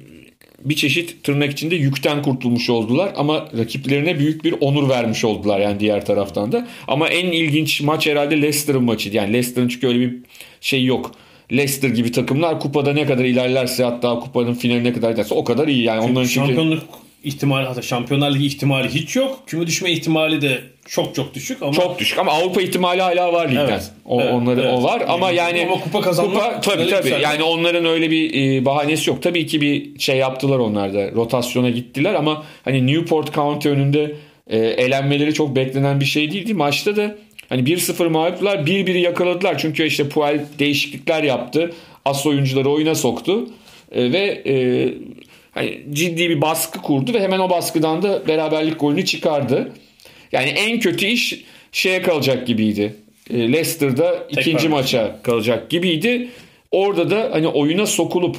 [0.65, 5.79] bir çeşit tırnak içinde yükten kurtulmuş oldular ama rakiplerine büyük bir onur vermiş oldular yani
[5.79, 6.67] diğer taraftan da.
[6.87, 9.15] Ama en ilginç maç herhalde Leicester'ın maçıydı.
[9.15, 10.13] Yani Leicester'ın çünkü öyle bir
[10.61, 11.11] şey yok.
[11.51, 15.83] Leicester gibi takımlar kupada ne kadar ilerlerse hatta kupanın finaline kadar giderse o kadar iyi.
[15.83, 16.83] Yani onların çünkü Şampiyonluk
[17.23, 19.39] ihtimali hatta Şampiyonlar Ligi ihtimali hiç yok.
[19.47, 23.49] Küme düşme ihtimali de çok çok düşük ama çok düşük ama Avrupa ihtimali hala var
[23.49, 23.67] ligden.
[23.69, 24.73] Evet, O, evet, onları evet.
[24.73, 27.09] o var ama yani Ama kupa kazanmak kupa, tabii tabii.
[27.21, 29.21] Yani onların öyle bir e, bahanesi yok.
[29.21, 31.11] Tabii ki bir şey yaptılar onlar da.
[31.11, 34.15] Rotasyona gittiler ama hani Newport County önünde
[34.47, 36.53] e, elenmeleri çok beklenen bir şey değildi.
[36.53, 37.15] Maçta da
[37.49, 39.57] hani 1-0 mağluplar 1-1'i yakaladılar.
[39.57, 41.71] Çünkü işte Puel değişiklikler yaptı.
[42.05, 43.47] As oyuncuları oyuna soktu.
[43.91, 44.53] E, ve e,
[45.51, 49.73] hani ciddi bir baskı kurdu ve hemen o baskıdan da beraberlik golünü çıkardı.
[50.31, 52.95] Yani en kötü iş şeye kalacak gibiydi.
[53.29, 54.79] e, Leicester'da ikinci maç.
[54.93, 56.29] maça kalacak gibiydi.
[56.71, 58.37] Orada da hani oyuna sokulup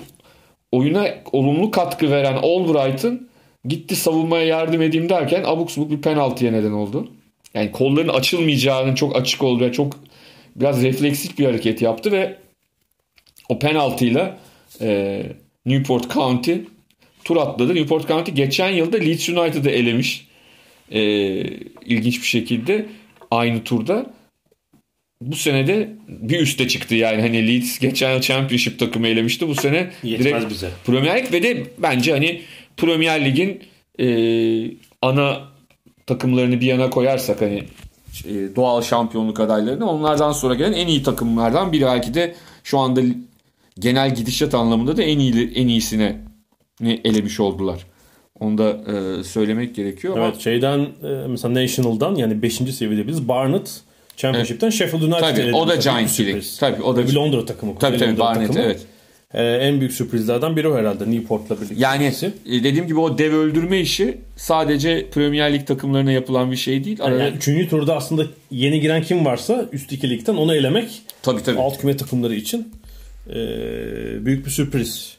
[0.72, 3.28] oyuna olumlu katkı veren Albright'ın
[3.64, 7.08] gitti savunmaya yardım edeyim derken abuk subuk bir penaltıya neden oldu.
[7.54, 10.00] Yani kolların açılmayacağının çok açık olduğu ve çok
[10.56, 12.36] biraz refleksif bir hareket yaptı ve
[13.48, 14.38] o penaltıyla
[14.80, 15.22] e,
[15.66, 16.52] Newport County
[17.24, 17.74] tur atladı.
[17.74, 20.26] Newport County geçen yılda Leeds United'ı elemiş.
[20.90, 21.00] E,
[21.86, 22.86] ilginç bir şekilde
[23.30, 24.06] aynı turda.
[25.22, 27.20] Bu sene de bir üste çıktı yani.
[27.20, 29.48] Hani Leeds geçen yıl Championship takımı elemişti.
[29.48, 30.70] Bu sene Yetmez direkt bize.
[30.84, 32.42] Premier Lig ve de bence hani
[32.76, 33.62] Premier Lig'in
[33.98, 34.06] e,
[35.02, 35.40] ana
[36.06, 37.64] takımlarını bir yana koyarsak hani
[38.24, 43.00] e, doğal şampiyonluk adaylarını onlardan sonra gelen en iyi takımlardan biri belki de şu anda
[43.78, 46.20] genel gidişat anlamında da en iyi en iyisine
[46.90, 47.86] elemiş oldular.
[48.40, 50.16] Onu da e, söylemek gerekiyor.
[50.16, 52.54] ama- Evet şeyden e, mesela National'dan yani 5.
[52.54, 53.80] seviyede biz Barnet
[54.16, 55.54] Championship'ten Sheffield United Tabii eledi.
[55.56, 56.58] o da Giants sürpriz.
[56.58, 57.78] Tabii o da Bir Londra takımı.
[57.78, 58.64] Tabii tabii Londra Barnet takımı.
[58.64, 58.80] evet.
[59.34, 61.74] Ee, en büyük sürprizlerden biri o herhalde Newport'la birlikte.
[61.78, 62.26] Yani ikisi.
[62.26, 66.98] e, dediğim gibi o dev öldürme işi sadece Premier Lig takımlarına yapılan bir şey değil.
[67.02, 71.42] Arada, yani üçüncü turda aslında yeni giren kim varsa üst iki ligden onu elemek tabii
[71.42, 71.58] tabii.
[71.60, 72.72] alt küme takımları için
[73.30, 73.34] e,
[74.26, 75.16] büyük bir sürpriz.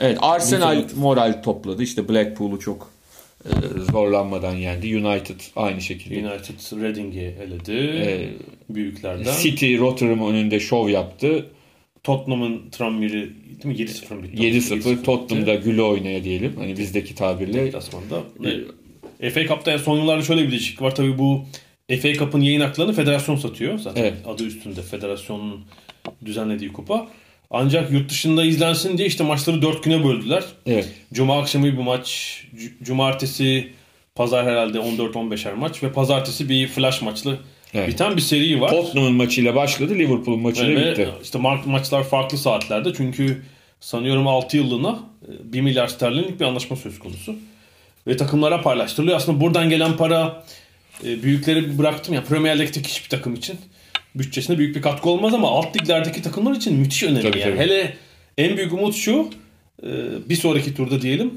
[0.00, 1.82] Evet Arsenal moral topladı.
[1.82, 2.90] İşte Blackpool'u çok
[3.44, 3.50] e,
[3.92, 4.96] zorlanmadan yendi.
[4.96, 6.28] United aynı şekilde.
[6.28, 7.72] United Reading'i eledi.
[7.72, 8.28] Ee,
[8.74, 9.34] büyüklerden.
[9.42, 11.46] City Rotterdam önünde şov yaptı.
[12.02, 13.30] Tottenham'ın Tranmere'i
[13.62, 13.74] değil mi?
[13.74, 14.42] 7-0 mı bitti?
[14.42, 16.52] 7-0 Tottenham'da güle oynaya diyelim.
[16.58, 17.64] Hani bizdeki tabirle.
[17.64, 18.22] Deplasmanda.
[19.20, 20.94] E, FA Cup'ta son yıllarda şöyle bir değişiklik var.
[20.94, 21.44] Tabii bu
[22.02, 23.78] FA Cup'ın yayın haklarını federasyon satıyor.
[23.78, 24.14] Zaten Evet.
[24.26, 25.64] adı üstünde federasyonun
[26.24, 27.08] düzenlediği kupa.
[27.50, 30.44] Ancak yurt dışında izlensin diye işte maçları 4 güne böldüler.
[30.66, 30.88] Evet.
[31.12, 32.40] Cuma akşamı bir maç,
[32.82, 33.72] cumartesi,
[34.14, 37.38] pazar herhalde 14-15'er maç ve pazartesi bir flash maçlı
[37.74, 37.88] Evet.
[37.88, 38.70] biten bir seri var.
[38.70, 39.94] Tottenham'ın maçıyla başladı.
[39.94, 41.08] Liverpool'un maçıyla Ve bitti.
[41.22, 43.42] işte maçlar farklı saatlerde çünkü
[43.80, 47.36] sanıyorum 6 yıllığına e, 1 milyar sterlinlik bir anlaşma söz konusu.
[48.06, 49.16] Ve takımlara paylaştırılıyor.
[49.16, 50.44] Aslında buradan gelen para
[51.04, 53.56] e, büyükleri bıraktım ya Premier Lig'deki hiçbir takım için
[54.18, 57.22] bütçesine büyük bir katkı olmaz ama alt liglerdeki takımlar için müthiş önemli.
[57.22, 57.50] Tabii, yani.
[57.50, 57.64] tabii.
[57.64, 57.96] Hele
[58.38, 59.30] en büyük umut şu
[59.82, 59.88] e,
[60.28, 61.34] bir sonraki turda diyelim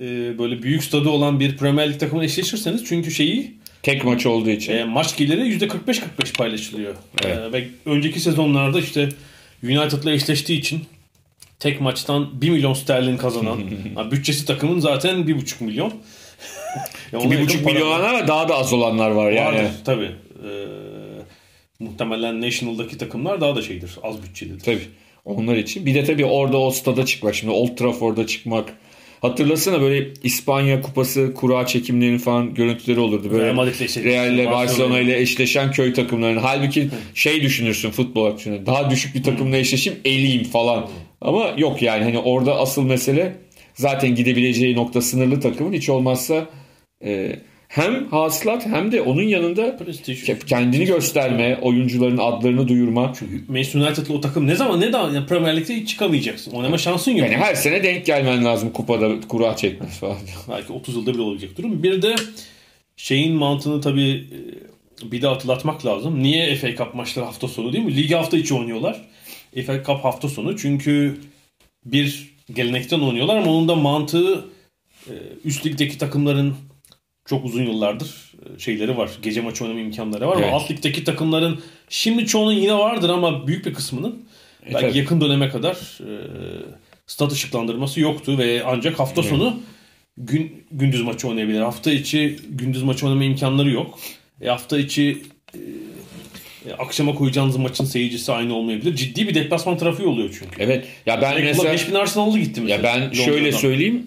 [0.00, 4.50] e, böyle büyük stadı olan bir Premier Lig takımına eşleşirseniz çünkü şeyi Tek maç olduğu
[4.50, 4.72] için.
[4.72, 6.94] e, maç geliri %45-45 paylaşılıyor.
[7.24, 7.38] Evet.
[7.38, 9.08] E, ve önceki sezonlarda işte
[9.62, 10.80] United'la eşleştiği için
[11.58, 13.58] tek maçtan 1 milyon sterlin kazanan
[14.10, 15.92] bütçesi takımın zaten 1,5 milyon.
[17.12, 19.56] Ya ona bir yakın buçuk para milyon ama daha da az olanlar var yani.
[19.56, 20.10] vardır tabii.
[20.44, 20.50] E,
[21.80, 23.98] muhtemelen National'daki takımlar daha da şeydir.
[24.02, 24.60] Az bütçelidir.
[24.60, 24.88] Tabii.
[25.24, 25.86] Onlar için.
[25.86, 27.34] Bir de tabii orada o stada çıkmak.
[27.34, 28.74] Şimdi Old Trafford'da çıkmak.
[29.20, 33.30] Hatırlasana böyle İspanya kupası kura çekimlerinin falan görüntüleri olurdu.
[33.30, 33.54] Böyle
[34.04, 36.40] Real ile Barcelona ile eşleşen köy takımlarının.
[36.40, 38.66] Halbuki şey düşünürsün futbol açısından.
[38.66, 40.88] Daha düşük bir takımla eşleşeyim eleyim falan.
[41.20, 43.36] Ama yok yani hani orada asıl mesele
[43.74, 46.46] zaten gidebileceği nokta sınırlı takımın hiç olmazsa
[47.04, 50.30] e, hem hasılat hem de onun yanında Prestij.
[50.46, 53.12] kendini gösterme, oyuncuların adlarını duyurma.
[53.48, 56.52] Manchester United'lı o takım ne zaman ne zaman yani Premier Lig'de hiç çıkamayacaksın.
[56.52, 57.20] Oynama şansın yok.
[57.20, 60.16] Yani her sene denk gelmen lazım kupada kura çekmesi falan.
[60.50, 61.82] Belki 30 yılda bir olacak durum.
[61.82, 62.14] Bir de
[62.96, 64.24] şeyin mantığını tabii
[65.02, 66.22] e, bir de hatırlatmak lazım.
[66.22, 67.96] Niye FA Cup maçları hafta sonu değil mi?
[67.96, 69.08] Ligi hafta içi oynuyorlar.
[69.66, 71.20] FA Cup hafta sonu çünkü
[71.84, 74.44] bir gelenekten oynuyorlar ama onun da mantığı
[75.06, 76.54] e, üst ligdeki takımların
[77.28, 79.10] çok uzun yıllardır e, şeyleri var.
[79.22, 80.46] Gece maçı oynama imkanları var Evet.
[80.46, 84.22] ama alt ligdeki takımların şimdi çoğunun yine vardır ama büyük bir kısmının
[84.66, 84.98] belki tabii.
[84.98, 86.12] yakın döneme kadar e,
[87.06, 89.60] stat ışıklandırması yoktu ve ancak hafta sonu
[90.16, 91.60] gün gündüz maçı oynayabilir.
[91.60, 93.98] Hafta içi gündüz maçı oynama imkanları yok.
[94.40, 95.22] E, hafta içi
[95.54, 95.60] e, e,
[96.78, 98.96] akşama koyacağınız maçın seyircisi aynı olmayabilir.
[98.96, 100.62] Ciddi bir deplasman trafiği oluyor çünkü.
[100.62, 100.84] Evet.
[101.06, 102.76] Ya ben Direkt mesela 5000 Arsenal'lı gitti mesela.
[102.76, 103.58] ya ben şöyle Londra'dan.
[103.58, 104.06] söyleyeyim.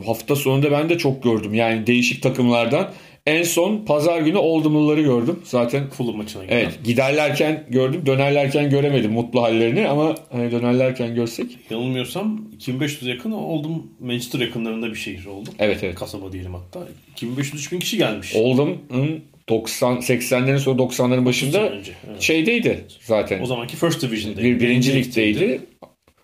[0.00, 1.54] e, hafta sonunda ben de çok gördüm.
[1.54, 2.90] Yani değişik takımlardan.
[3.26, 5.38] En son pazar günü Oldham'lıları gördüm.
[5.44, 6.56] Zaten Fulham maçına giden.
[6.56, 8.02] evet giderlerken gördüm.
[8.06, 11.46] Dönerlerken göremedim mutlu hallerini ama hani dönerlerken görsek.
[11.70, 13.86] Yanılmıyorsam 2500 yakın oldum.
[14.00, 15.54] Manchester yakınlarında bir şehir oldum.
[15.58, 15.94] Evet evet.
[15.94, 16.88] Kasaba diyelim hatta.
[17.16, 18.32] 2500-3000 kişi gelmiş.
[18.36, 22.20] Oldham'ın 90 80'lerin sonu 90'ların başında sene önce, evet.
[22.20, 23.42] şeydeydi zaten.
[23.42, 24.48] O zamanki First Division'daydı.
[24.48, 25.60] bir birinci ligdeydi.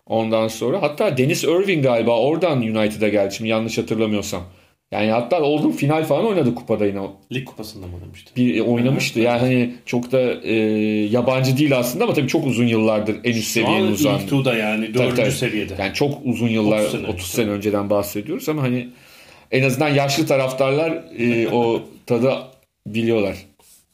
[0.06, 4.42] Ondan sonra hatta Dennis Irving galiba oradan United'a geldi şimdi yanlış hatırlamıyorsam.
[4.90, 7.00] Yani hatta Oldham final falan oynadı kupada yine.
[7.32, 8.36] Lig kupasında mı oynamıştı?
[8.36, 9.20] Bir e, oynamıştı.
[9.20, 10.54] Yani hani çok da e,
[11.10, 14.26] yabancı değil aslında ama tabii çok uzun yıllardır en üst Şu an seviyenin uzandı.
[14.26, 15.30] turda yani Tabii, dördüncü tabii.
[15.30, 15.74] seviyede.
[15.78, 17.52] Yani çok uzun yıllar 30 30 sene sene, önce.
[17.56, 18.88] önceden bahsediyoruz ama hani
[19.50, 22.32] en azından yaşlı taraftarlar e, o tadı
[22.94, 23.46] biliyorlar.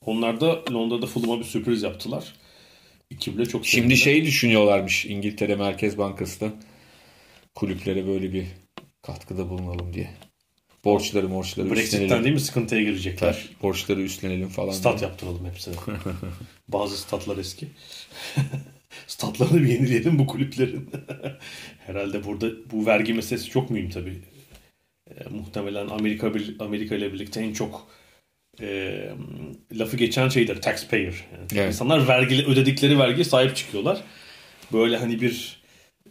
[0.06, 2.34] Onlar da Londra'da Fulham'a bir sürpriz yaptılar.
[3.12, 3.96] 2-1'le çok Şimdi sevindiler.
[3.96, 6.52] şey düşünüyorlarmış İngiltere Merkez Bankası'nda
[7.54, 8.46] kulüplere böyle bir
[9.02, 10.10] katkıda bulunalım diye.
[10.84, 12.24] Borçları morçları Brexit'ten üstlenelim.
[12.24, 13.48] değil mi sıkıntıya girecekler.
[13.62, 14.72] Borçları üstlenelim falan.
[14.72, 15.08] Stat diye.
[15.08, 15.74] yaptıralım hepsine.
[16.68, 17.66] Bazı statlar eski.
[19.06, 20.90] Statlarını bir yenileyelim bu kulüplerin.
[21.86, 24.18] Herhalde burada bu vergi meselesi çok mühim tabii.
[25.10, 27.86] E, muhtemelen Amerika Amerika ile birlikte en çok
[28.60, 28.98] e,
[29.72, 31.04] lafı geçen şeydir taxpayer.
[31.04, 31.66] Yani Evet.
[31.68, 33.98] İnsanlar vergi ödedikleri vergiye sahip çıkıyorlar.
[34.72, 35.62] Böyle hani bir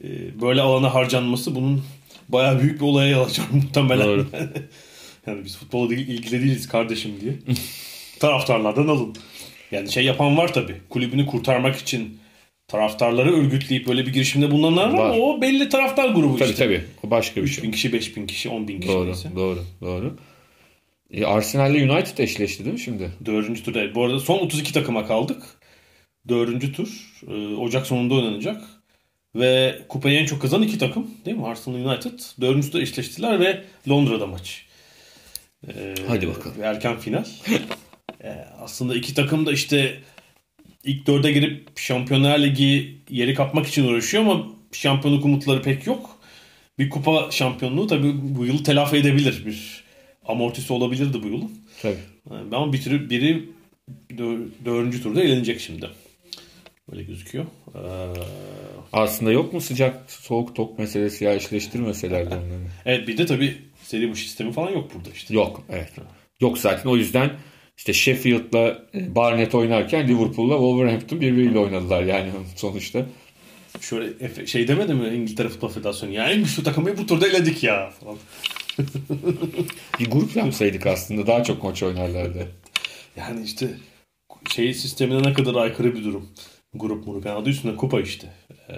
[0.03, 0.07] e,
[0.41, 1.83] böyle alana harcanması bunun
[2.29, 4.07] bayağı büyük bir olaya yol açar muhtemelen.
[4.07, 4.27] Doğru.
[5.27, 7.33] yani biz futbola değil, ilgili değiliz kardeşim diye.
[8.19, 9.15] Taraftarlardan alın.
[9.71, 10.75] Yani şey yapan var tabii.
[10.89, 12.17] Kulübünü kurtarmak için
[12.67, 15.05] taraftarları örgütleyip böyle bir girişimde bulunanlar var, Var.
[15.05, 16.65] ama o belli taraftar grubu Tabii işte.
[16.65, 16.83] tabii.
[17.03, 17.71] O başka bir 3000 şey.
[17.71, 19.29] kişi, 5000 kişi, 10.000 kişi Doğru, neyse.
[19.35, 20.17] doğru, doğru.
[21.13, 23.11] E, Arsenal ile United eşleşti değil mi şimdi?
[23.25, 23.95] Dördüncü tur.
[23.95, 25.43] Bu arada son 32 takıma kaldık.
[26.27, 27.13] Dördüncü tur.
[27.27, 28.61] e, Ocak sonunda oynanacak.
[29.35, 31.11] Ve kupayı en çok kazanan iki takım.
[31.25, 31.45] Değil mi?
[31.47, 32.19] Arsenal United.
[32.41, 34.65] Dördüncü turda eşleştiler ve Londra'da maç.
[35.67, 36.63] E, Hadi bakalım.
[36.63, 37.25] Erken final.
[38.23, 38.29] E,
[38.61, 39.99] aslında iki takım da işte
[40.83, 46.19] ilk dörde girip Şampiyonlar Ligi yeri kapmak için uğraşıyor ama şampiyonluk umutları pek yok.
[46.79, 49.45] Bir kupa şampiyonluğu tabii bu yıl telafi edebilir.
[49.45, 49.82] Bir
[50.27, 51.51] amortisi olabilirdi bu yılın.
[51.81, 51.95] Tabii.
[52.31, 53.49] Yani Ama bitirip biri
[54.13, 55.89] dö- dördüncü turda elenecek şimdi.
[56.91, 57.45] Böyle gözüküyor.
[57.75, 57.79] Ee,
[58.93, 62.59] Aslında yok mu sıcak soğuk tok meselesi ya eşleştirmeselerdi onları.
[62.85, 65.33] evet bir de tabii seri bu sistemi falan yok burada işte.
[65.33, 65.91] Yok evet.
[66.41, 67.31] Yok zaten o yüzden
[67.77, 73.05] işte Sheffield'la e, Barnet oynarken Liverpool'la Wolverhampton birbiriyle oynadılar yani sonuçta.
[73.89, 76.13] Şöyle şey demedi mi İngiltere Futbol Federasyonu?
[76.13, 78.17] Ya en güçlü takımı bu turda eledik ya falan.
[79.99, 82.47] Bir grup yapsaydık aslında daha çok maç oynarlardı.
[83.17, 83.67] Yani işte
[84.51, 86.29] şey sistemine ne kadar aykırı bir durum.
[86.73, 87.25] Grup murup.
[87.25, 88.27] Yani adı üstünde kupa işte.
[88.69, 88.73] Ee,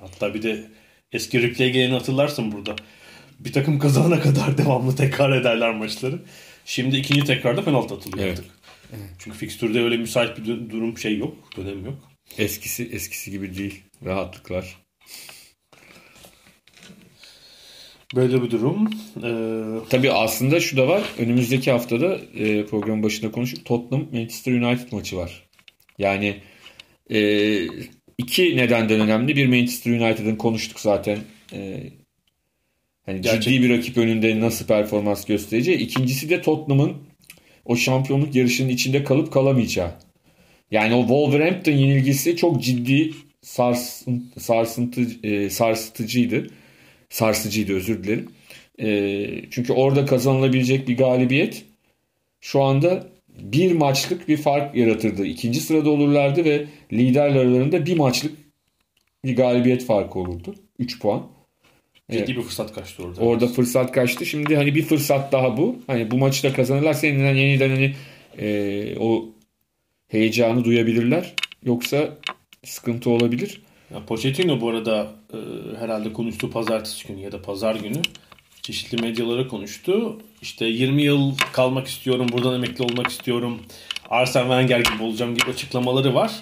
[0.00, 0.70] hatta bir de
[1.12, 2.76] eski replay geleni hatırlarsın burada.
[3.40, 6.18] Bir takım kazanana kadar devamlı tekrar ederler maçları.
[6.64, 8.38] Şimdi ikinci tekrarda penaltı atılıyor Evet.
[8.38, 8.52] artık.
[9.18, 11.36] Çünkü fikstürde öyle müsait bir durum şey yok.
[11.56, 12.15] Dönem yok.
[12.38, 13.82] Eskisi eskisi gibi değil.
[14.04, 14.76] Rahatlıklar.
[18.14, 18.90] Böyle bir durum.
[19.24, 21.02] Ee, Tabii aslında şu da var.
[21.18, 23.64] Önümüzdeki haftada e, programın başında konuştuk.
[23.64, 25.48] Tottenham Manchester United maçı var.
[25.98, 26.36] Yani
[27.10, 27.20] e,
[28.18, 29.36] iki nedenden önemli.
[29.36, 31.18] Bir Manchester United'ın konuştuk zaten.
[31.52, 31.82] E,
[33.06, 35.78] hani Gerçek- ciddi bir rakip önünde nasıl performans göstereceği.
[35.78, 36.96] İkincisi de Tottenham'ın
[37.64, 39.94] o şampiyonluk yarışının içinde kalıp kalamayacağı.
[40.70, 46.50] Yani o Wolverhampton yenilgisi çok ciddi sarsın, sarsıntı, e, sarsıtıcıydı.
[47.10, 48.28] Sarsıcıydı özür dilerim.
[48.78, 51.64] E, çünkü orada kazanılabilecek bir galibiyet
[52.40, 55.26] şu anda bir maçlık bir fark yaratırdı.
[55.26, 58.32] İkinci sırada olurlardı ve liderler aralarında bir maçlık
[59.24, 60.54] bir galibiyet farkı olurdu.
[60.78, 61.26] 3 puan.
[62.12, 63.20] ciddi bir fırsat kaçtı orada.
[63.20, 64.26] Orada fırsat kaçtı.
[64.26, 65.76] Şimdi hani bir fırsat daha bu.
[65.86, 67.94] Hani bu maçı da kazanırlarsa yeniden yeniden hani
[68.38, 69.28] e, o
[70.08, 71.34] heyecanı duyabilirler.
[71.62, 72.08] Yoksa
[72.64, 73.60] sıkıntı olabilir.
[73.94, 75.38] Ya Pochettino bu arada e,
[75.78, 78.02] herhalde konuştu pazartesi günü ya da pazar günü
[78.62, 80.18] çeşitli medyalara konuştu.
[80.42, 83.60] İşte 20 yıl kalmak istiyorum, buradan emekli olmak istiyorum.
[84.10, 86.32] Arsene Wenger gibi olacağım gibi açıklamaları var.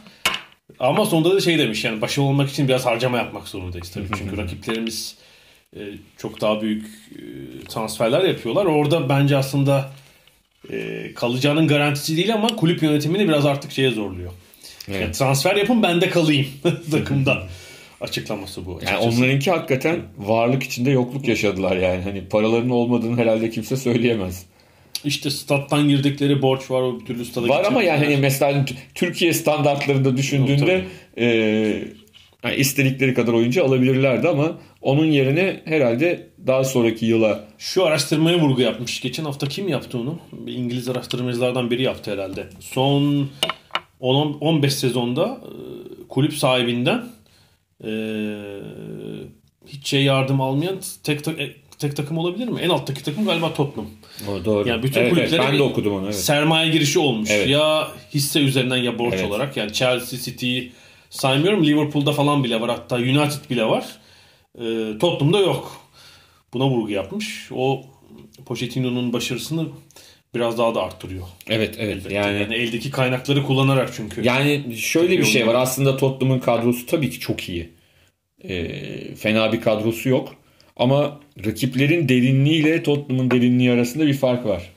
[0.78, 4.06] Ama sonunda da şey demiş yani başarılı olmak için biraz harcama yapmak zorundayız tabii.
[4.18, 5.18] Çünkü rakiplerimiz
[5.76, 5.80] e,
[6.16, 7.20] çok daha büyük e,
[7.64, 8.64] transferler yapıyorlar.
[8.64, 9.90] Orada bence aslında
[10.70, 14.30] e, kalacağının garantisi değil ama kulüp yönetimini biraz artık şeye zorluyor.
[14.88, 15.00] Evet.
[15.00, 16.46] Yani transfer yapın ben de kalayım
[16.90, 17.42] takımda.
[18.00, 18.70] Açıklaması bu.
[18.70, 19.18] Yani açıkçası.
[19.18, 22.02] onlarınki hakikaten varlık içinde yokluk yaşadılar yani.
[22.02, 24.46] Hani paralarının olmadığını herhalde kimse söyleyemez.
[25.04, 29.32] İşte stat'tan girdikleri borç var o bir türlü stada Var ama yani hani mesela Türkiye
[29.32, 30.82] standartlarında düşündüğünde Yok,
[31.18, 31.24] e,
[32.44, 38.60] yani istedikleri kadar oyuncu alabilirlerdi ama onun yerine herhalde daha sonraki yıla Şu araştırmaya vurgu
[38.60, 39.00] yapmış.
[39.00, 40.18] Geçen hafta kim yaptı onu?
[40.32, 42.46] Bir İngiliz araştırmacılardan biri yaptı herhalde.
[42.60, 43.28] Son
[44.00, 45.50] 10 15 sezonda e,
[46.08, 47.02] kulüp sahibinden
[47.84, 47.90] e,
[49.66, 52.60] hiç şey yardım almayan tek e, tek takım olabilir mi?
[52.60, 53.90] En alttaki takım galiba Tottenham.
[54.28, 54.68] O doğru.
[54.68, 56.04] Yani bütün Evet, evet, kulüplere ben bir de okudum onu.
[56.04, 56.14] Evet.
[56.14, 57.30] sermaye girişi olmuş.
[57.32, 57.48] Evet.
[57.48, 59.30] Ya hisse üzerinden ya borç Evet.
[59.30, 59.56] olarak.
[59.56, 60.72] Yani Chelsea, City'yi
[61.10, 61.64] saymıyorum.
[61.64, 62.70] Liverpool'da falan bile var.
[62.70, 63.84] Hatta United bile var.
[64.58, 65.80] Ee, Tottenham'da yok.
[66.54, 67.48] Buna vurgu yapmış.
[67.54, 67.82] O
[68.46, 69.66] Pochettino'nun başarısını
[70.34, 71.26] biraz daha da arttırıyor.
[71.50, 72.14] Evet evet Elbette.
[72.14, 74.24] yani Yani eldeki kaynakları kullanarak çünkü.
[74.24, 75.54] yani şöyle bir şey var.
[75.54, 77.70] Aslında Tottenham'ın kadrosu tabii ki çok iyi.
[78.44, 80.34] Ee, fena bir kadrosu yok.
[80.76, 84.70] Ama rakiplerin derinliğiyle Tottenham'ın derinliği arasında bir fark var.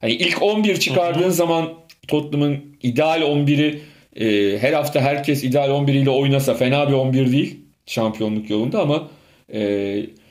[0.00, 1.72] Hani ilk 11 çıkardığın zaman
[2.08, 3.80] Tottenham'ın ideal 11'i
[4.24, 9.08] e, her hafta herkes ideal 11 ile oynasa fena bir 11 değil şampiyonluk yolunda ama
[9.52, 9.60] e,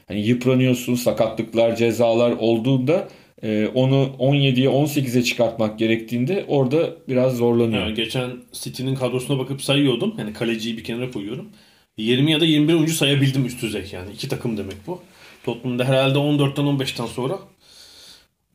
[0.08, 3.08] hani yıpranıyorsun, sakatlıklar, cezalar olduğunda
[3.44, 7.84] e, onu 17'ye 18'e çıkartmak gerektiğinde orada biraz zorlanıyor.
[7.84, 10.16] Yani geçen City'nin kadrosuna bakıp sayıyordum.
[10.18, 11.50] Yani kaleciyi bir kenara koyuyorum.
[11.98, 14.12] 20 ya da 21 oyuncu sayabildim üst düzey yani.
[14.14, 15.02] iki takım demek bu.
[15.44, 17.40] Tottenham'da herhalde 14'ten 15'ten sonra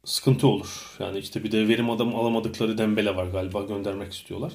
[0.04, 0.96] sıkıntı olur.
[1.00, 4.52] Yani işte bir de verim adam alamadıkları Dembele var galiba göndermek istiyorlar.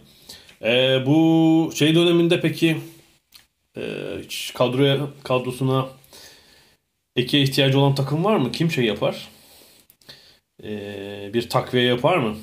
[0.63, 2.77] Ee, bu şey döneminde peki
[4.54, 5.88] kadroya kadrosuna
[7.16, 8.52] eke ihtiyacı olan takım var mı?
[8.52, 9.28] Kim şey yapar?
[10.63, 12.36] Ee, bir takviye yapar mı?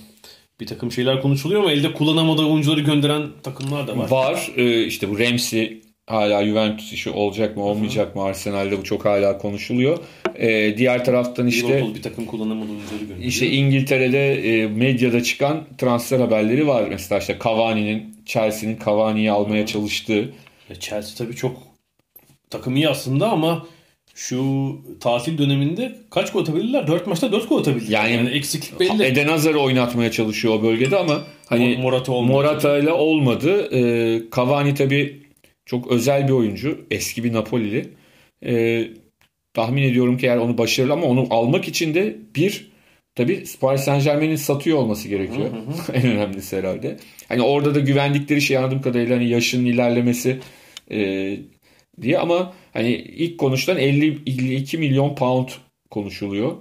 [0.61, 4.11] Bir takım şeyler konuşuluyor ama elde kullanamadığı oyuncuları gönderen takımlar da var.
[4.11, 4.53] Var.
[4.57, 9.38] Ee, işte bu Ramsey hala Juventus işi olacak mı olmayacak mı Arsenal'de bu çok hala
[9.38, 9.99] konuşuluyor.
[10.38, 13.29] Ee, diğer taraftan işte Liverpool bir takım kullanamadığı oyuncuları gönderiyor.
[13.29, 16.88] işte İngiltere'de e, medyada çıkan transfer haberleri var.
[16.88, 20.33] Mesela işte Cavani'nin Chelsea'nin Cavani'yi almaya çalıştığı
[20.70, 21.57] Ya Chelsea tabii çok
[22.50, 23.66] takım iyi aslında ama
[24.14, 26.87] şu tatil döneminde kaç gol atabilirler?
[26.87, 27.98] 4 maçta 4 gol atabildiler.
[28.05, 29.03] Yani- Yani, eksiklik belli.
[29.05, 32.33] Eden Hazar'ı oynatmaya çalışıyor o bölgede ama hani Morata olmadı.
[32.33, 33.68] Morata ile olmadı.
[33.74, 35.22] Ee, Cavani tabii
[35.66, 36.81] çok özel bir oyuncu.
[36.90, 37.88] Eski bir Napolili.
[38.46, 38.88] Ee,
[39.55, 42.70] tahmin ediyorum ki eğer onu başarılı ama onu almak için de bir
[43.14, 45.50] tabii Paris Saint Germain'in satıyor olması gerekiyor.
[45.92, 46.96] en önemlisi herhalde.
[47.29, 50.40] Hani orada da güvendikleri şey anladığım kadarıyla hani yaşının ilerlemesi
[50.90, 51.31] e,
[52.03, 55.48] diye ama hani ilk konuşulan 50 52 milyon pound
[55.90, 56.57] konuşuluyor.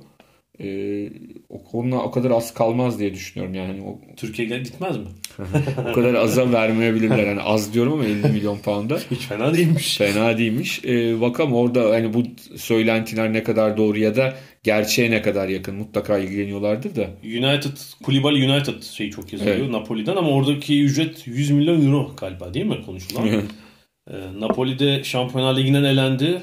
[0.60, 1.10] Ee,
[1.50, 3.82] o konuda o kadar az kalmaz diye düşünüyorum yani.
[3.82, 5.06] O, Türkiye'ye gitmez mi?
[5.90, 7.28] o kadar aza vermeyebilirler.
[7.28, 8.98] Yani az diyorum ama 50 milyon pound'a.
[9.12, 9.98] Hiç fena değilmiş.
[9.98, 10.86] Fena değilmiş.
[10.86, 12.24] Ee, bakalım orada hani bu
[12.56, 15.76] söylentiler ne kadar doğru ya da gerçeğe ne kadar yakın.
[15.76, 17.10] Mutlaka ilgileniyorlardır da.
[17.24, 19.70] United, Kulibali United şey çok yazılıyor Evet.
[19.70, 23.28] Napoli'den ama oradaki ücret 100 milyon euro galiba değil mi konuşulan?
[23.28, 26.42] Ee, Napoli'de Şampiyonlar Ligi'nden elendi.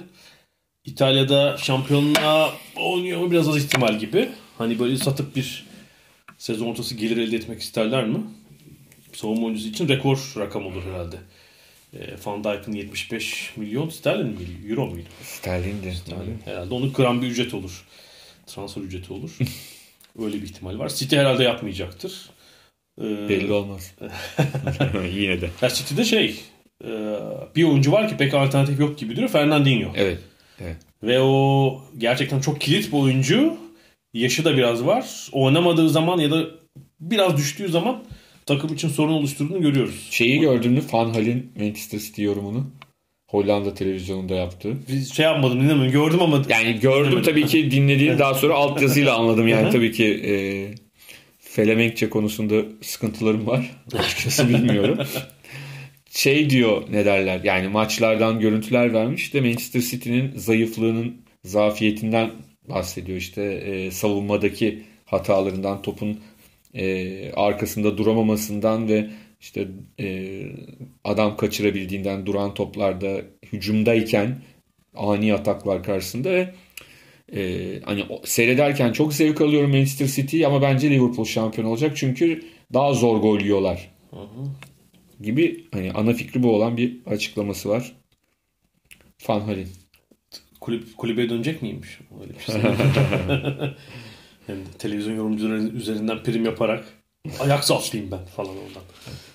[0.90, 4.28] İtalya'da şampiyonluğa oynuyor mu biraz az ihtimal gibi.
[4.58, 5.66] Hani böyle satıp bir
[6.38, 8.18] sezon ortası gelir elde etmek isterler mi?
[9.12, 11.16] Savunma oyuncusu için rekor rakam olur herhalde.
[11.94, 14.38] Ee, Van Dijk'ın 75 milyon sterlin mi?
[14.68, 15.08] Euro muydu?
[15.22, 16.02] Sterlin'dir.
[16.10, 17.84] Yani herhalde onu kıran bir ücret olur.
[18.46, 19.38] Transfer ücreti olur.
[20.18, 20.88] Öyle bir ihtimal var.
[20.88, 22.30] City herhalde yapmayacaktır.
[23.00, 23.94] Ee, Belli olmaz.
[25.12, 25.50] Yine de.
[25.62, 26.40] ya City'de şey
[26.84, 26.88] e,
[27.56, 29.30] bir oyuncu var ki pek alternatif yok gibi duruyor.
[29.30, 29.92] Fernandinho.
[29.96, 30.18] Evet.
[30.60, 30.76] Evet.
[31.02, 33.56] Ve o gerçekten çok kilit bir oyuncu.
[34.14, 35.28] Yaşı da biraz var.
[35.32, 36.44] Oynamadığı zaman ya da
[37.00, 38.04] biraz düştüğü zaman
[38.46, 40.08] takım için sorun oluşturduğunu görüyoruz.
[40.10, 40.82] Şeyi gördün mü?
[40.92, 42.70] Van Hal'in Manchester City yorumunu.
[43.26, 44.76] Hollanda televizyonunda yaptı.
[44.88, 45.92] Biz şey yapmadım dinlemiyorum.
[45.92, 49.48] Gördüm ama Yani gördüm tabii ki dinlediğini daha sonra altyazıyla anladım.
[49.48, 50.34] Yani tabii ki e,
[51.38, 53.70] Felemenkçe konusunda sıkıntılarım var.
[53.98, 54.98] Açıkçası bilmiyorum.
[56.10, 57.40] Şey diyor ne derler?
[57.44, 62.30] Yani maçlardan görüntüler vermiş de Manchester City'nin zayıflığının zafiyetinden
[62.68, 63.18] bahsediyor.
[63.18, 66.20] İşte e, savunmadaki hatalarından topun
[66.74, 69.68] e, arkasında duramamasından ve işte
[70.00, 70.42] e,
[71.04, 73.20] adam kaçırabildiğinden duran toplarda
[73.52, 74.38] hücumdayken
[74.94, 76.54] ani ataklar karşısında ve
[77.34, 82.42] e, hani seyrederken çok zevk alıyorum Manchester City ama bence Liverpool şampiyon olacak çünkü
[82.72, 83.90] daha zor gol yiyorlar
[85.20, 87.92] gibi hani ana fikri bu olan bir açıklaması var.
[89.28, 89.68] Van Hal'in.
[90.60, 91.98] kulüp, kulübe dönecek miymiş?
[92.22, 92.54] Öyle bir şey.
[94.48, 96.84] yani televizyon yorumcuları üzerinden prim yaparak
[97.40, 98.82] ayak saltayım ben falan ondan.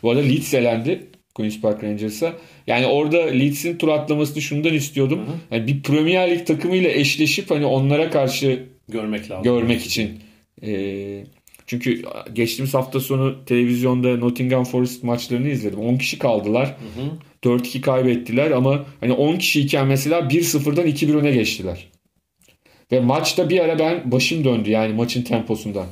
[0.04, 2.34] Bu arada Leeds elendi Queen's Park Rangers'a.
[2.67, 5.19] Yani orada Leeds'in tur atlamasını şundan istiyordum.
[5.52, 9.43] Yani bir Premier Lig takımıyla eşleşip hani onlara karşı Görmek lazım.
[9.43, 10.19] görmek için.
[10.63, 11.24] Ee,
[11.68, 12.01] çünkü
[12.34, 15.80] geçtiğimiz hafta sonu televizyonda Nottingham Forest maçlarını izledim.
[15.80, 16.76] 10 kişi kaldılar.
[17.43, 21.88] 4-2 kaybettiler ama hani 10 kişiyken mesela 1-0'dan 2-1 öne geçtiler.
[22.91, 25.86] Ve maçta bir ara ben başım döndü yani maçın temposundan.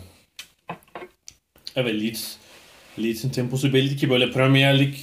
[1.75, 2.35] Evet Leeds.
[2.99, 4.93] Leeds'in temposu belli ki böyle Premier Lig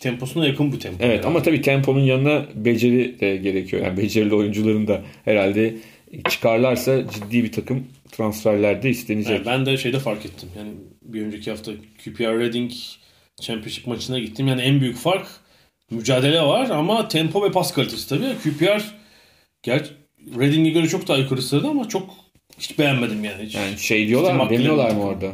[0.00, 1.04] temposuna yakın bu tempo.
[1.04, 3.84] Evet ama tabii temponun yanına beceri de gerekiyor.
[3.84, 5.76] Yani becerili oyuncuların da herhalde
[6.28, 9.36] çıkarlarsa ciddi bir takım transferlerde istenecek.
[9.36, 10.48] Evet, ben de şeyde fark ettim.
[10.58, 10.70] Yani
[11.02, 11.72] bir önceki hafta
[12.04, 12.72] QPR Reading
[13.40, 14.48] Championship maçına gittim.
[14.48, 15.26] Yani en büyük fark
[15.90, 18.34] mücadele var ama tempo ve pas kalitesi tabii.
[18.42, 18.82] QPR
[19.62, 19.90] gerçi
[20.38, 22.10] Reading'e göre çok daha yukarı sırada ama çok
[22.58, 23.44] hiç beğenmedim yani.
[23.44, 23.54] Hiç.
[23.54, 24.42] Yani şey diyorlar mı?
[24.42, 25.32] İşte Demiyorlar mı orada?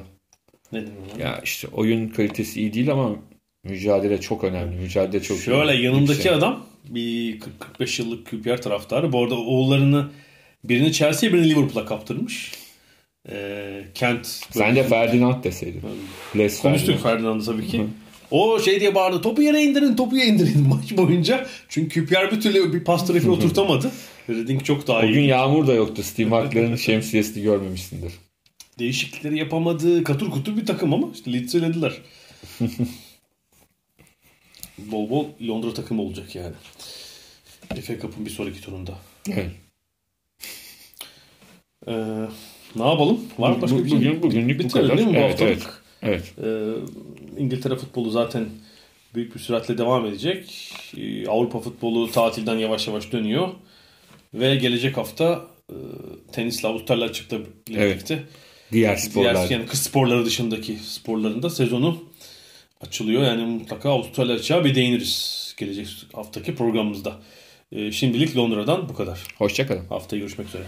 [0.72, 1.40] ne diyeyim ya?
[1.44, 3.16] İşte oyun kalitesi iyi değil ama
[3.64, 4.76] mücadele çok önemli.
[4.76, 5.84] Mücadele çok Şöyle iyi.
[5.84, 6.32] yanındaki Yüksek.
[6.32, 7.40] adam bir
[7.80, 9.12] 40-45 yıllık QPR taraftarı.
[9.12, 10.06] Bu arada oğullarını
[10.64, 12.52] birini Chelsea'ye birini Liverpool'a kaptırmış.
[13.30, 14.26] E, Kent.
[14.26, 15.82] Sen de Ferdinand deseydin.
[16.36, 17.02] Les Konuştuk Ferdinand.
[17.02, 17.86] Ferdinand'ı tabii ki.
[18.30, 19.20] O şey diye bağırdı.
[19.22, 21.46] Topu yere indirin, topu yere indirin maç boyunca.
[21.68, 23.92] Çünkü Pierre bir türlü bir pas trafiği oturtamadı.
[24.28, 25.26] Reading çok daha O gün iyi.
[25.28, 26.02] yağmur da yoktu.
[26.02, 28.12] Steve McLaren'ın şemsiyesini görmemişsindir.
[28.78, 30.04] Değişiklikleri yapamadı.
[30.04, 31.92] Katır kutur bir takım ama işte Leeds'i elediler.
[34.78, 36.54] bol bol Londra takımı olacak yani.
[37.82, 38.98] FA Cup'ın bir sonraki turunda.
[39.32, 39.50] Evet.
[41.88, 41.92] Ee,
[42.76, 43.20] ne yapalım?
[43.38, 43.98] Var mı başka bir şey?
[43.98, 44.98] Bugün, bugünlük bu Bitirelim kadar.
[44.98, 45.56] değil mi bu Evet, evet.
[45.62, 45.82] haftalık?
[46.02, 46.32] evet.
[46.44, 48.44] Ee, İngiltere futbolu zaten
[49.14, 50.70] büyük bir süratle devam edecek.
[50.96, 53.48] Ee, Avrupa futbolu tatilden yavaş yavaş dönüyor.
[54.34, 55.76] Ve gelecek hafta e,
[56.32, 57.36] tenisle Avustralya açıkla
[57.70, 57.94] Evet.
[57.94, 58.22] birlikte
[58.72, 59.34] Diğer sporlar.
[59.48, 61.98] diğer yani kız sporları dışındaki sporlarında sezonu
[62.80, 63.22] açılıyor.
[63.22, 67.12] Yani mutlaka Avustralya açığa bir değiniriz gelecek haftaki programımızda.
[67.72, 69.20] Ee, şimdilik Londra'dan bu kadar.
[69.38, 69.86] Hoşçakalın.
[69.88, 70.62] Haftaya görüşmek üzere.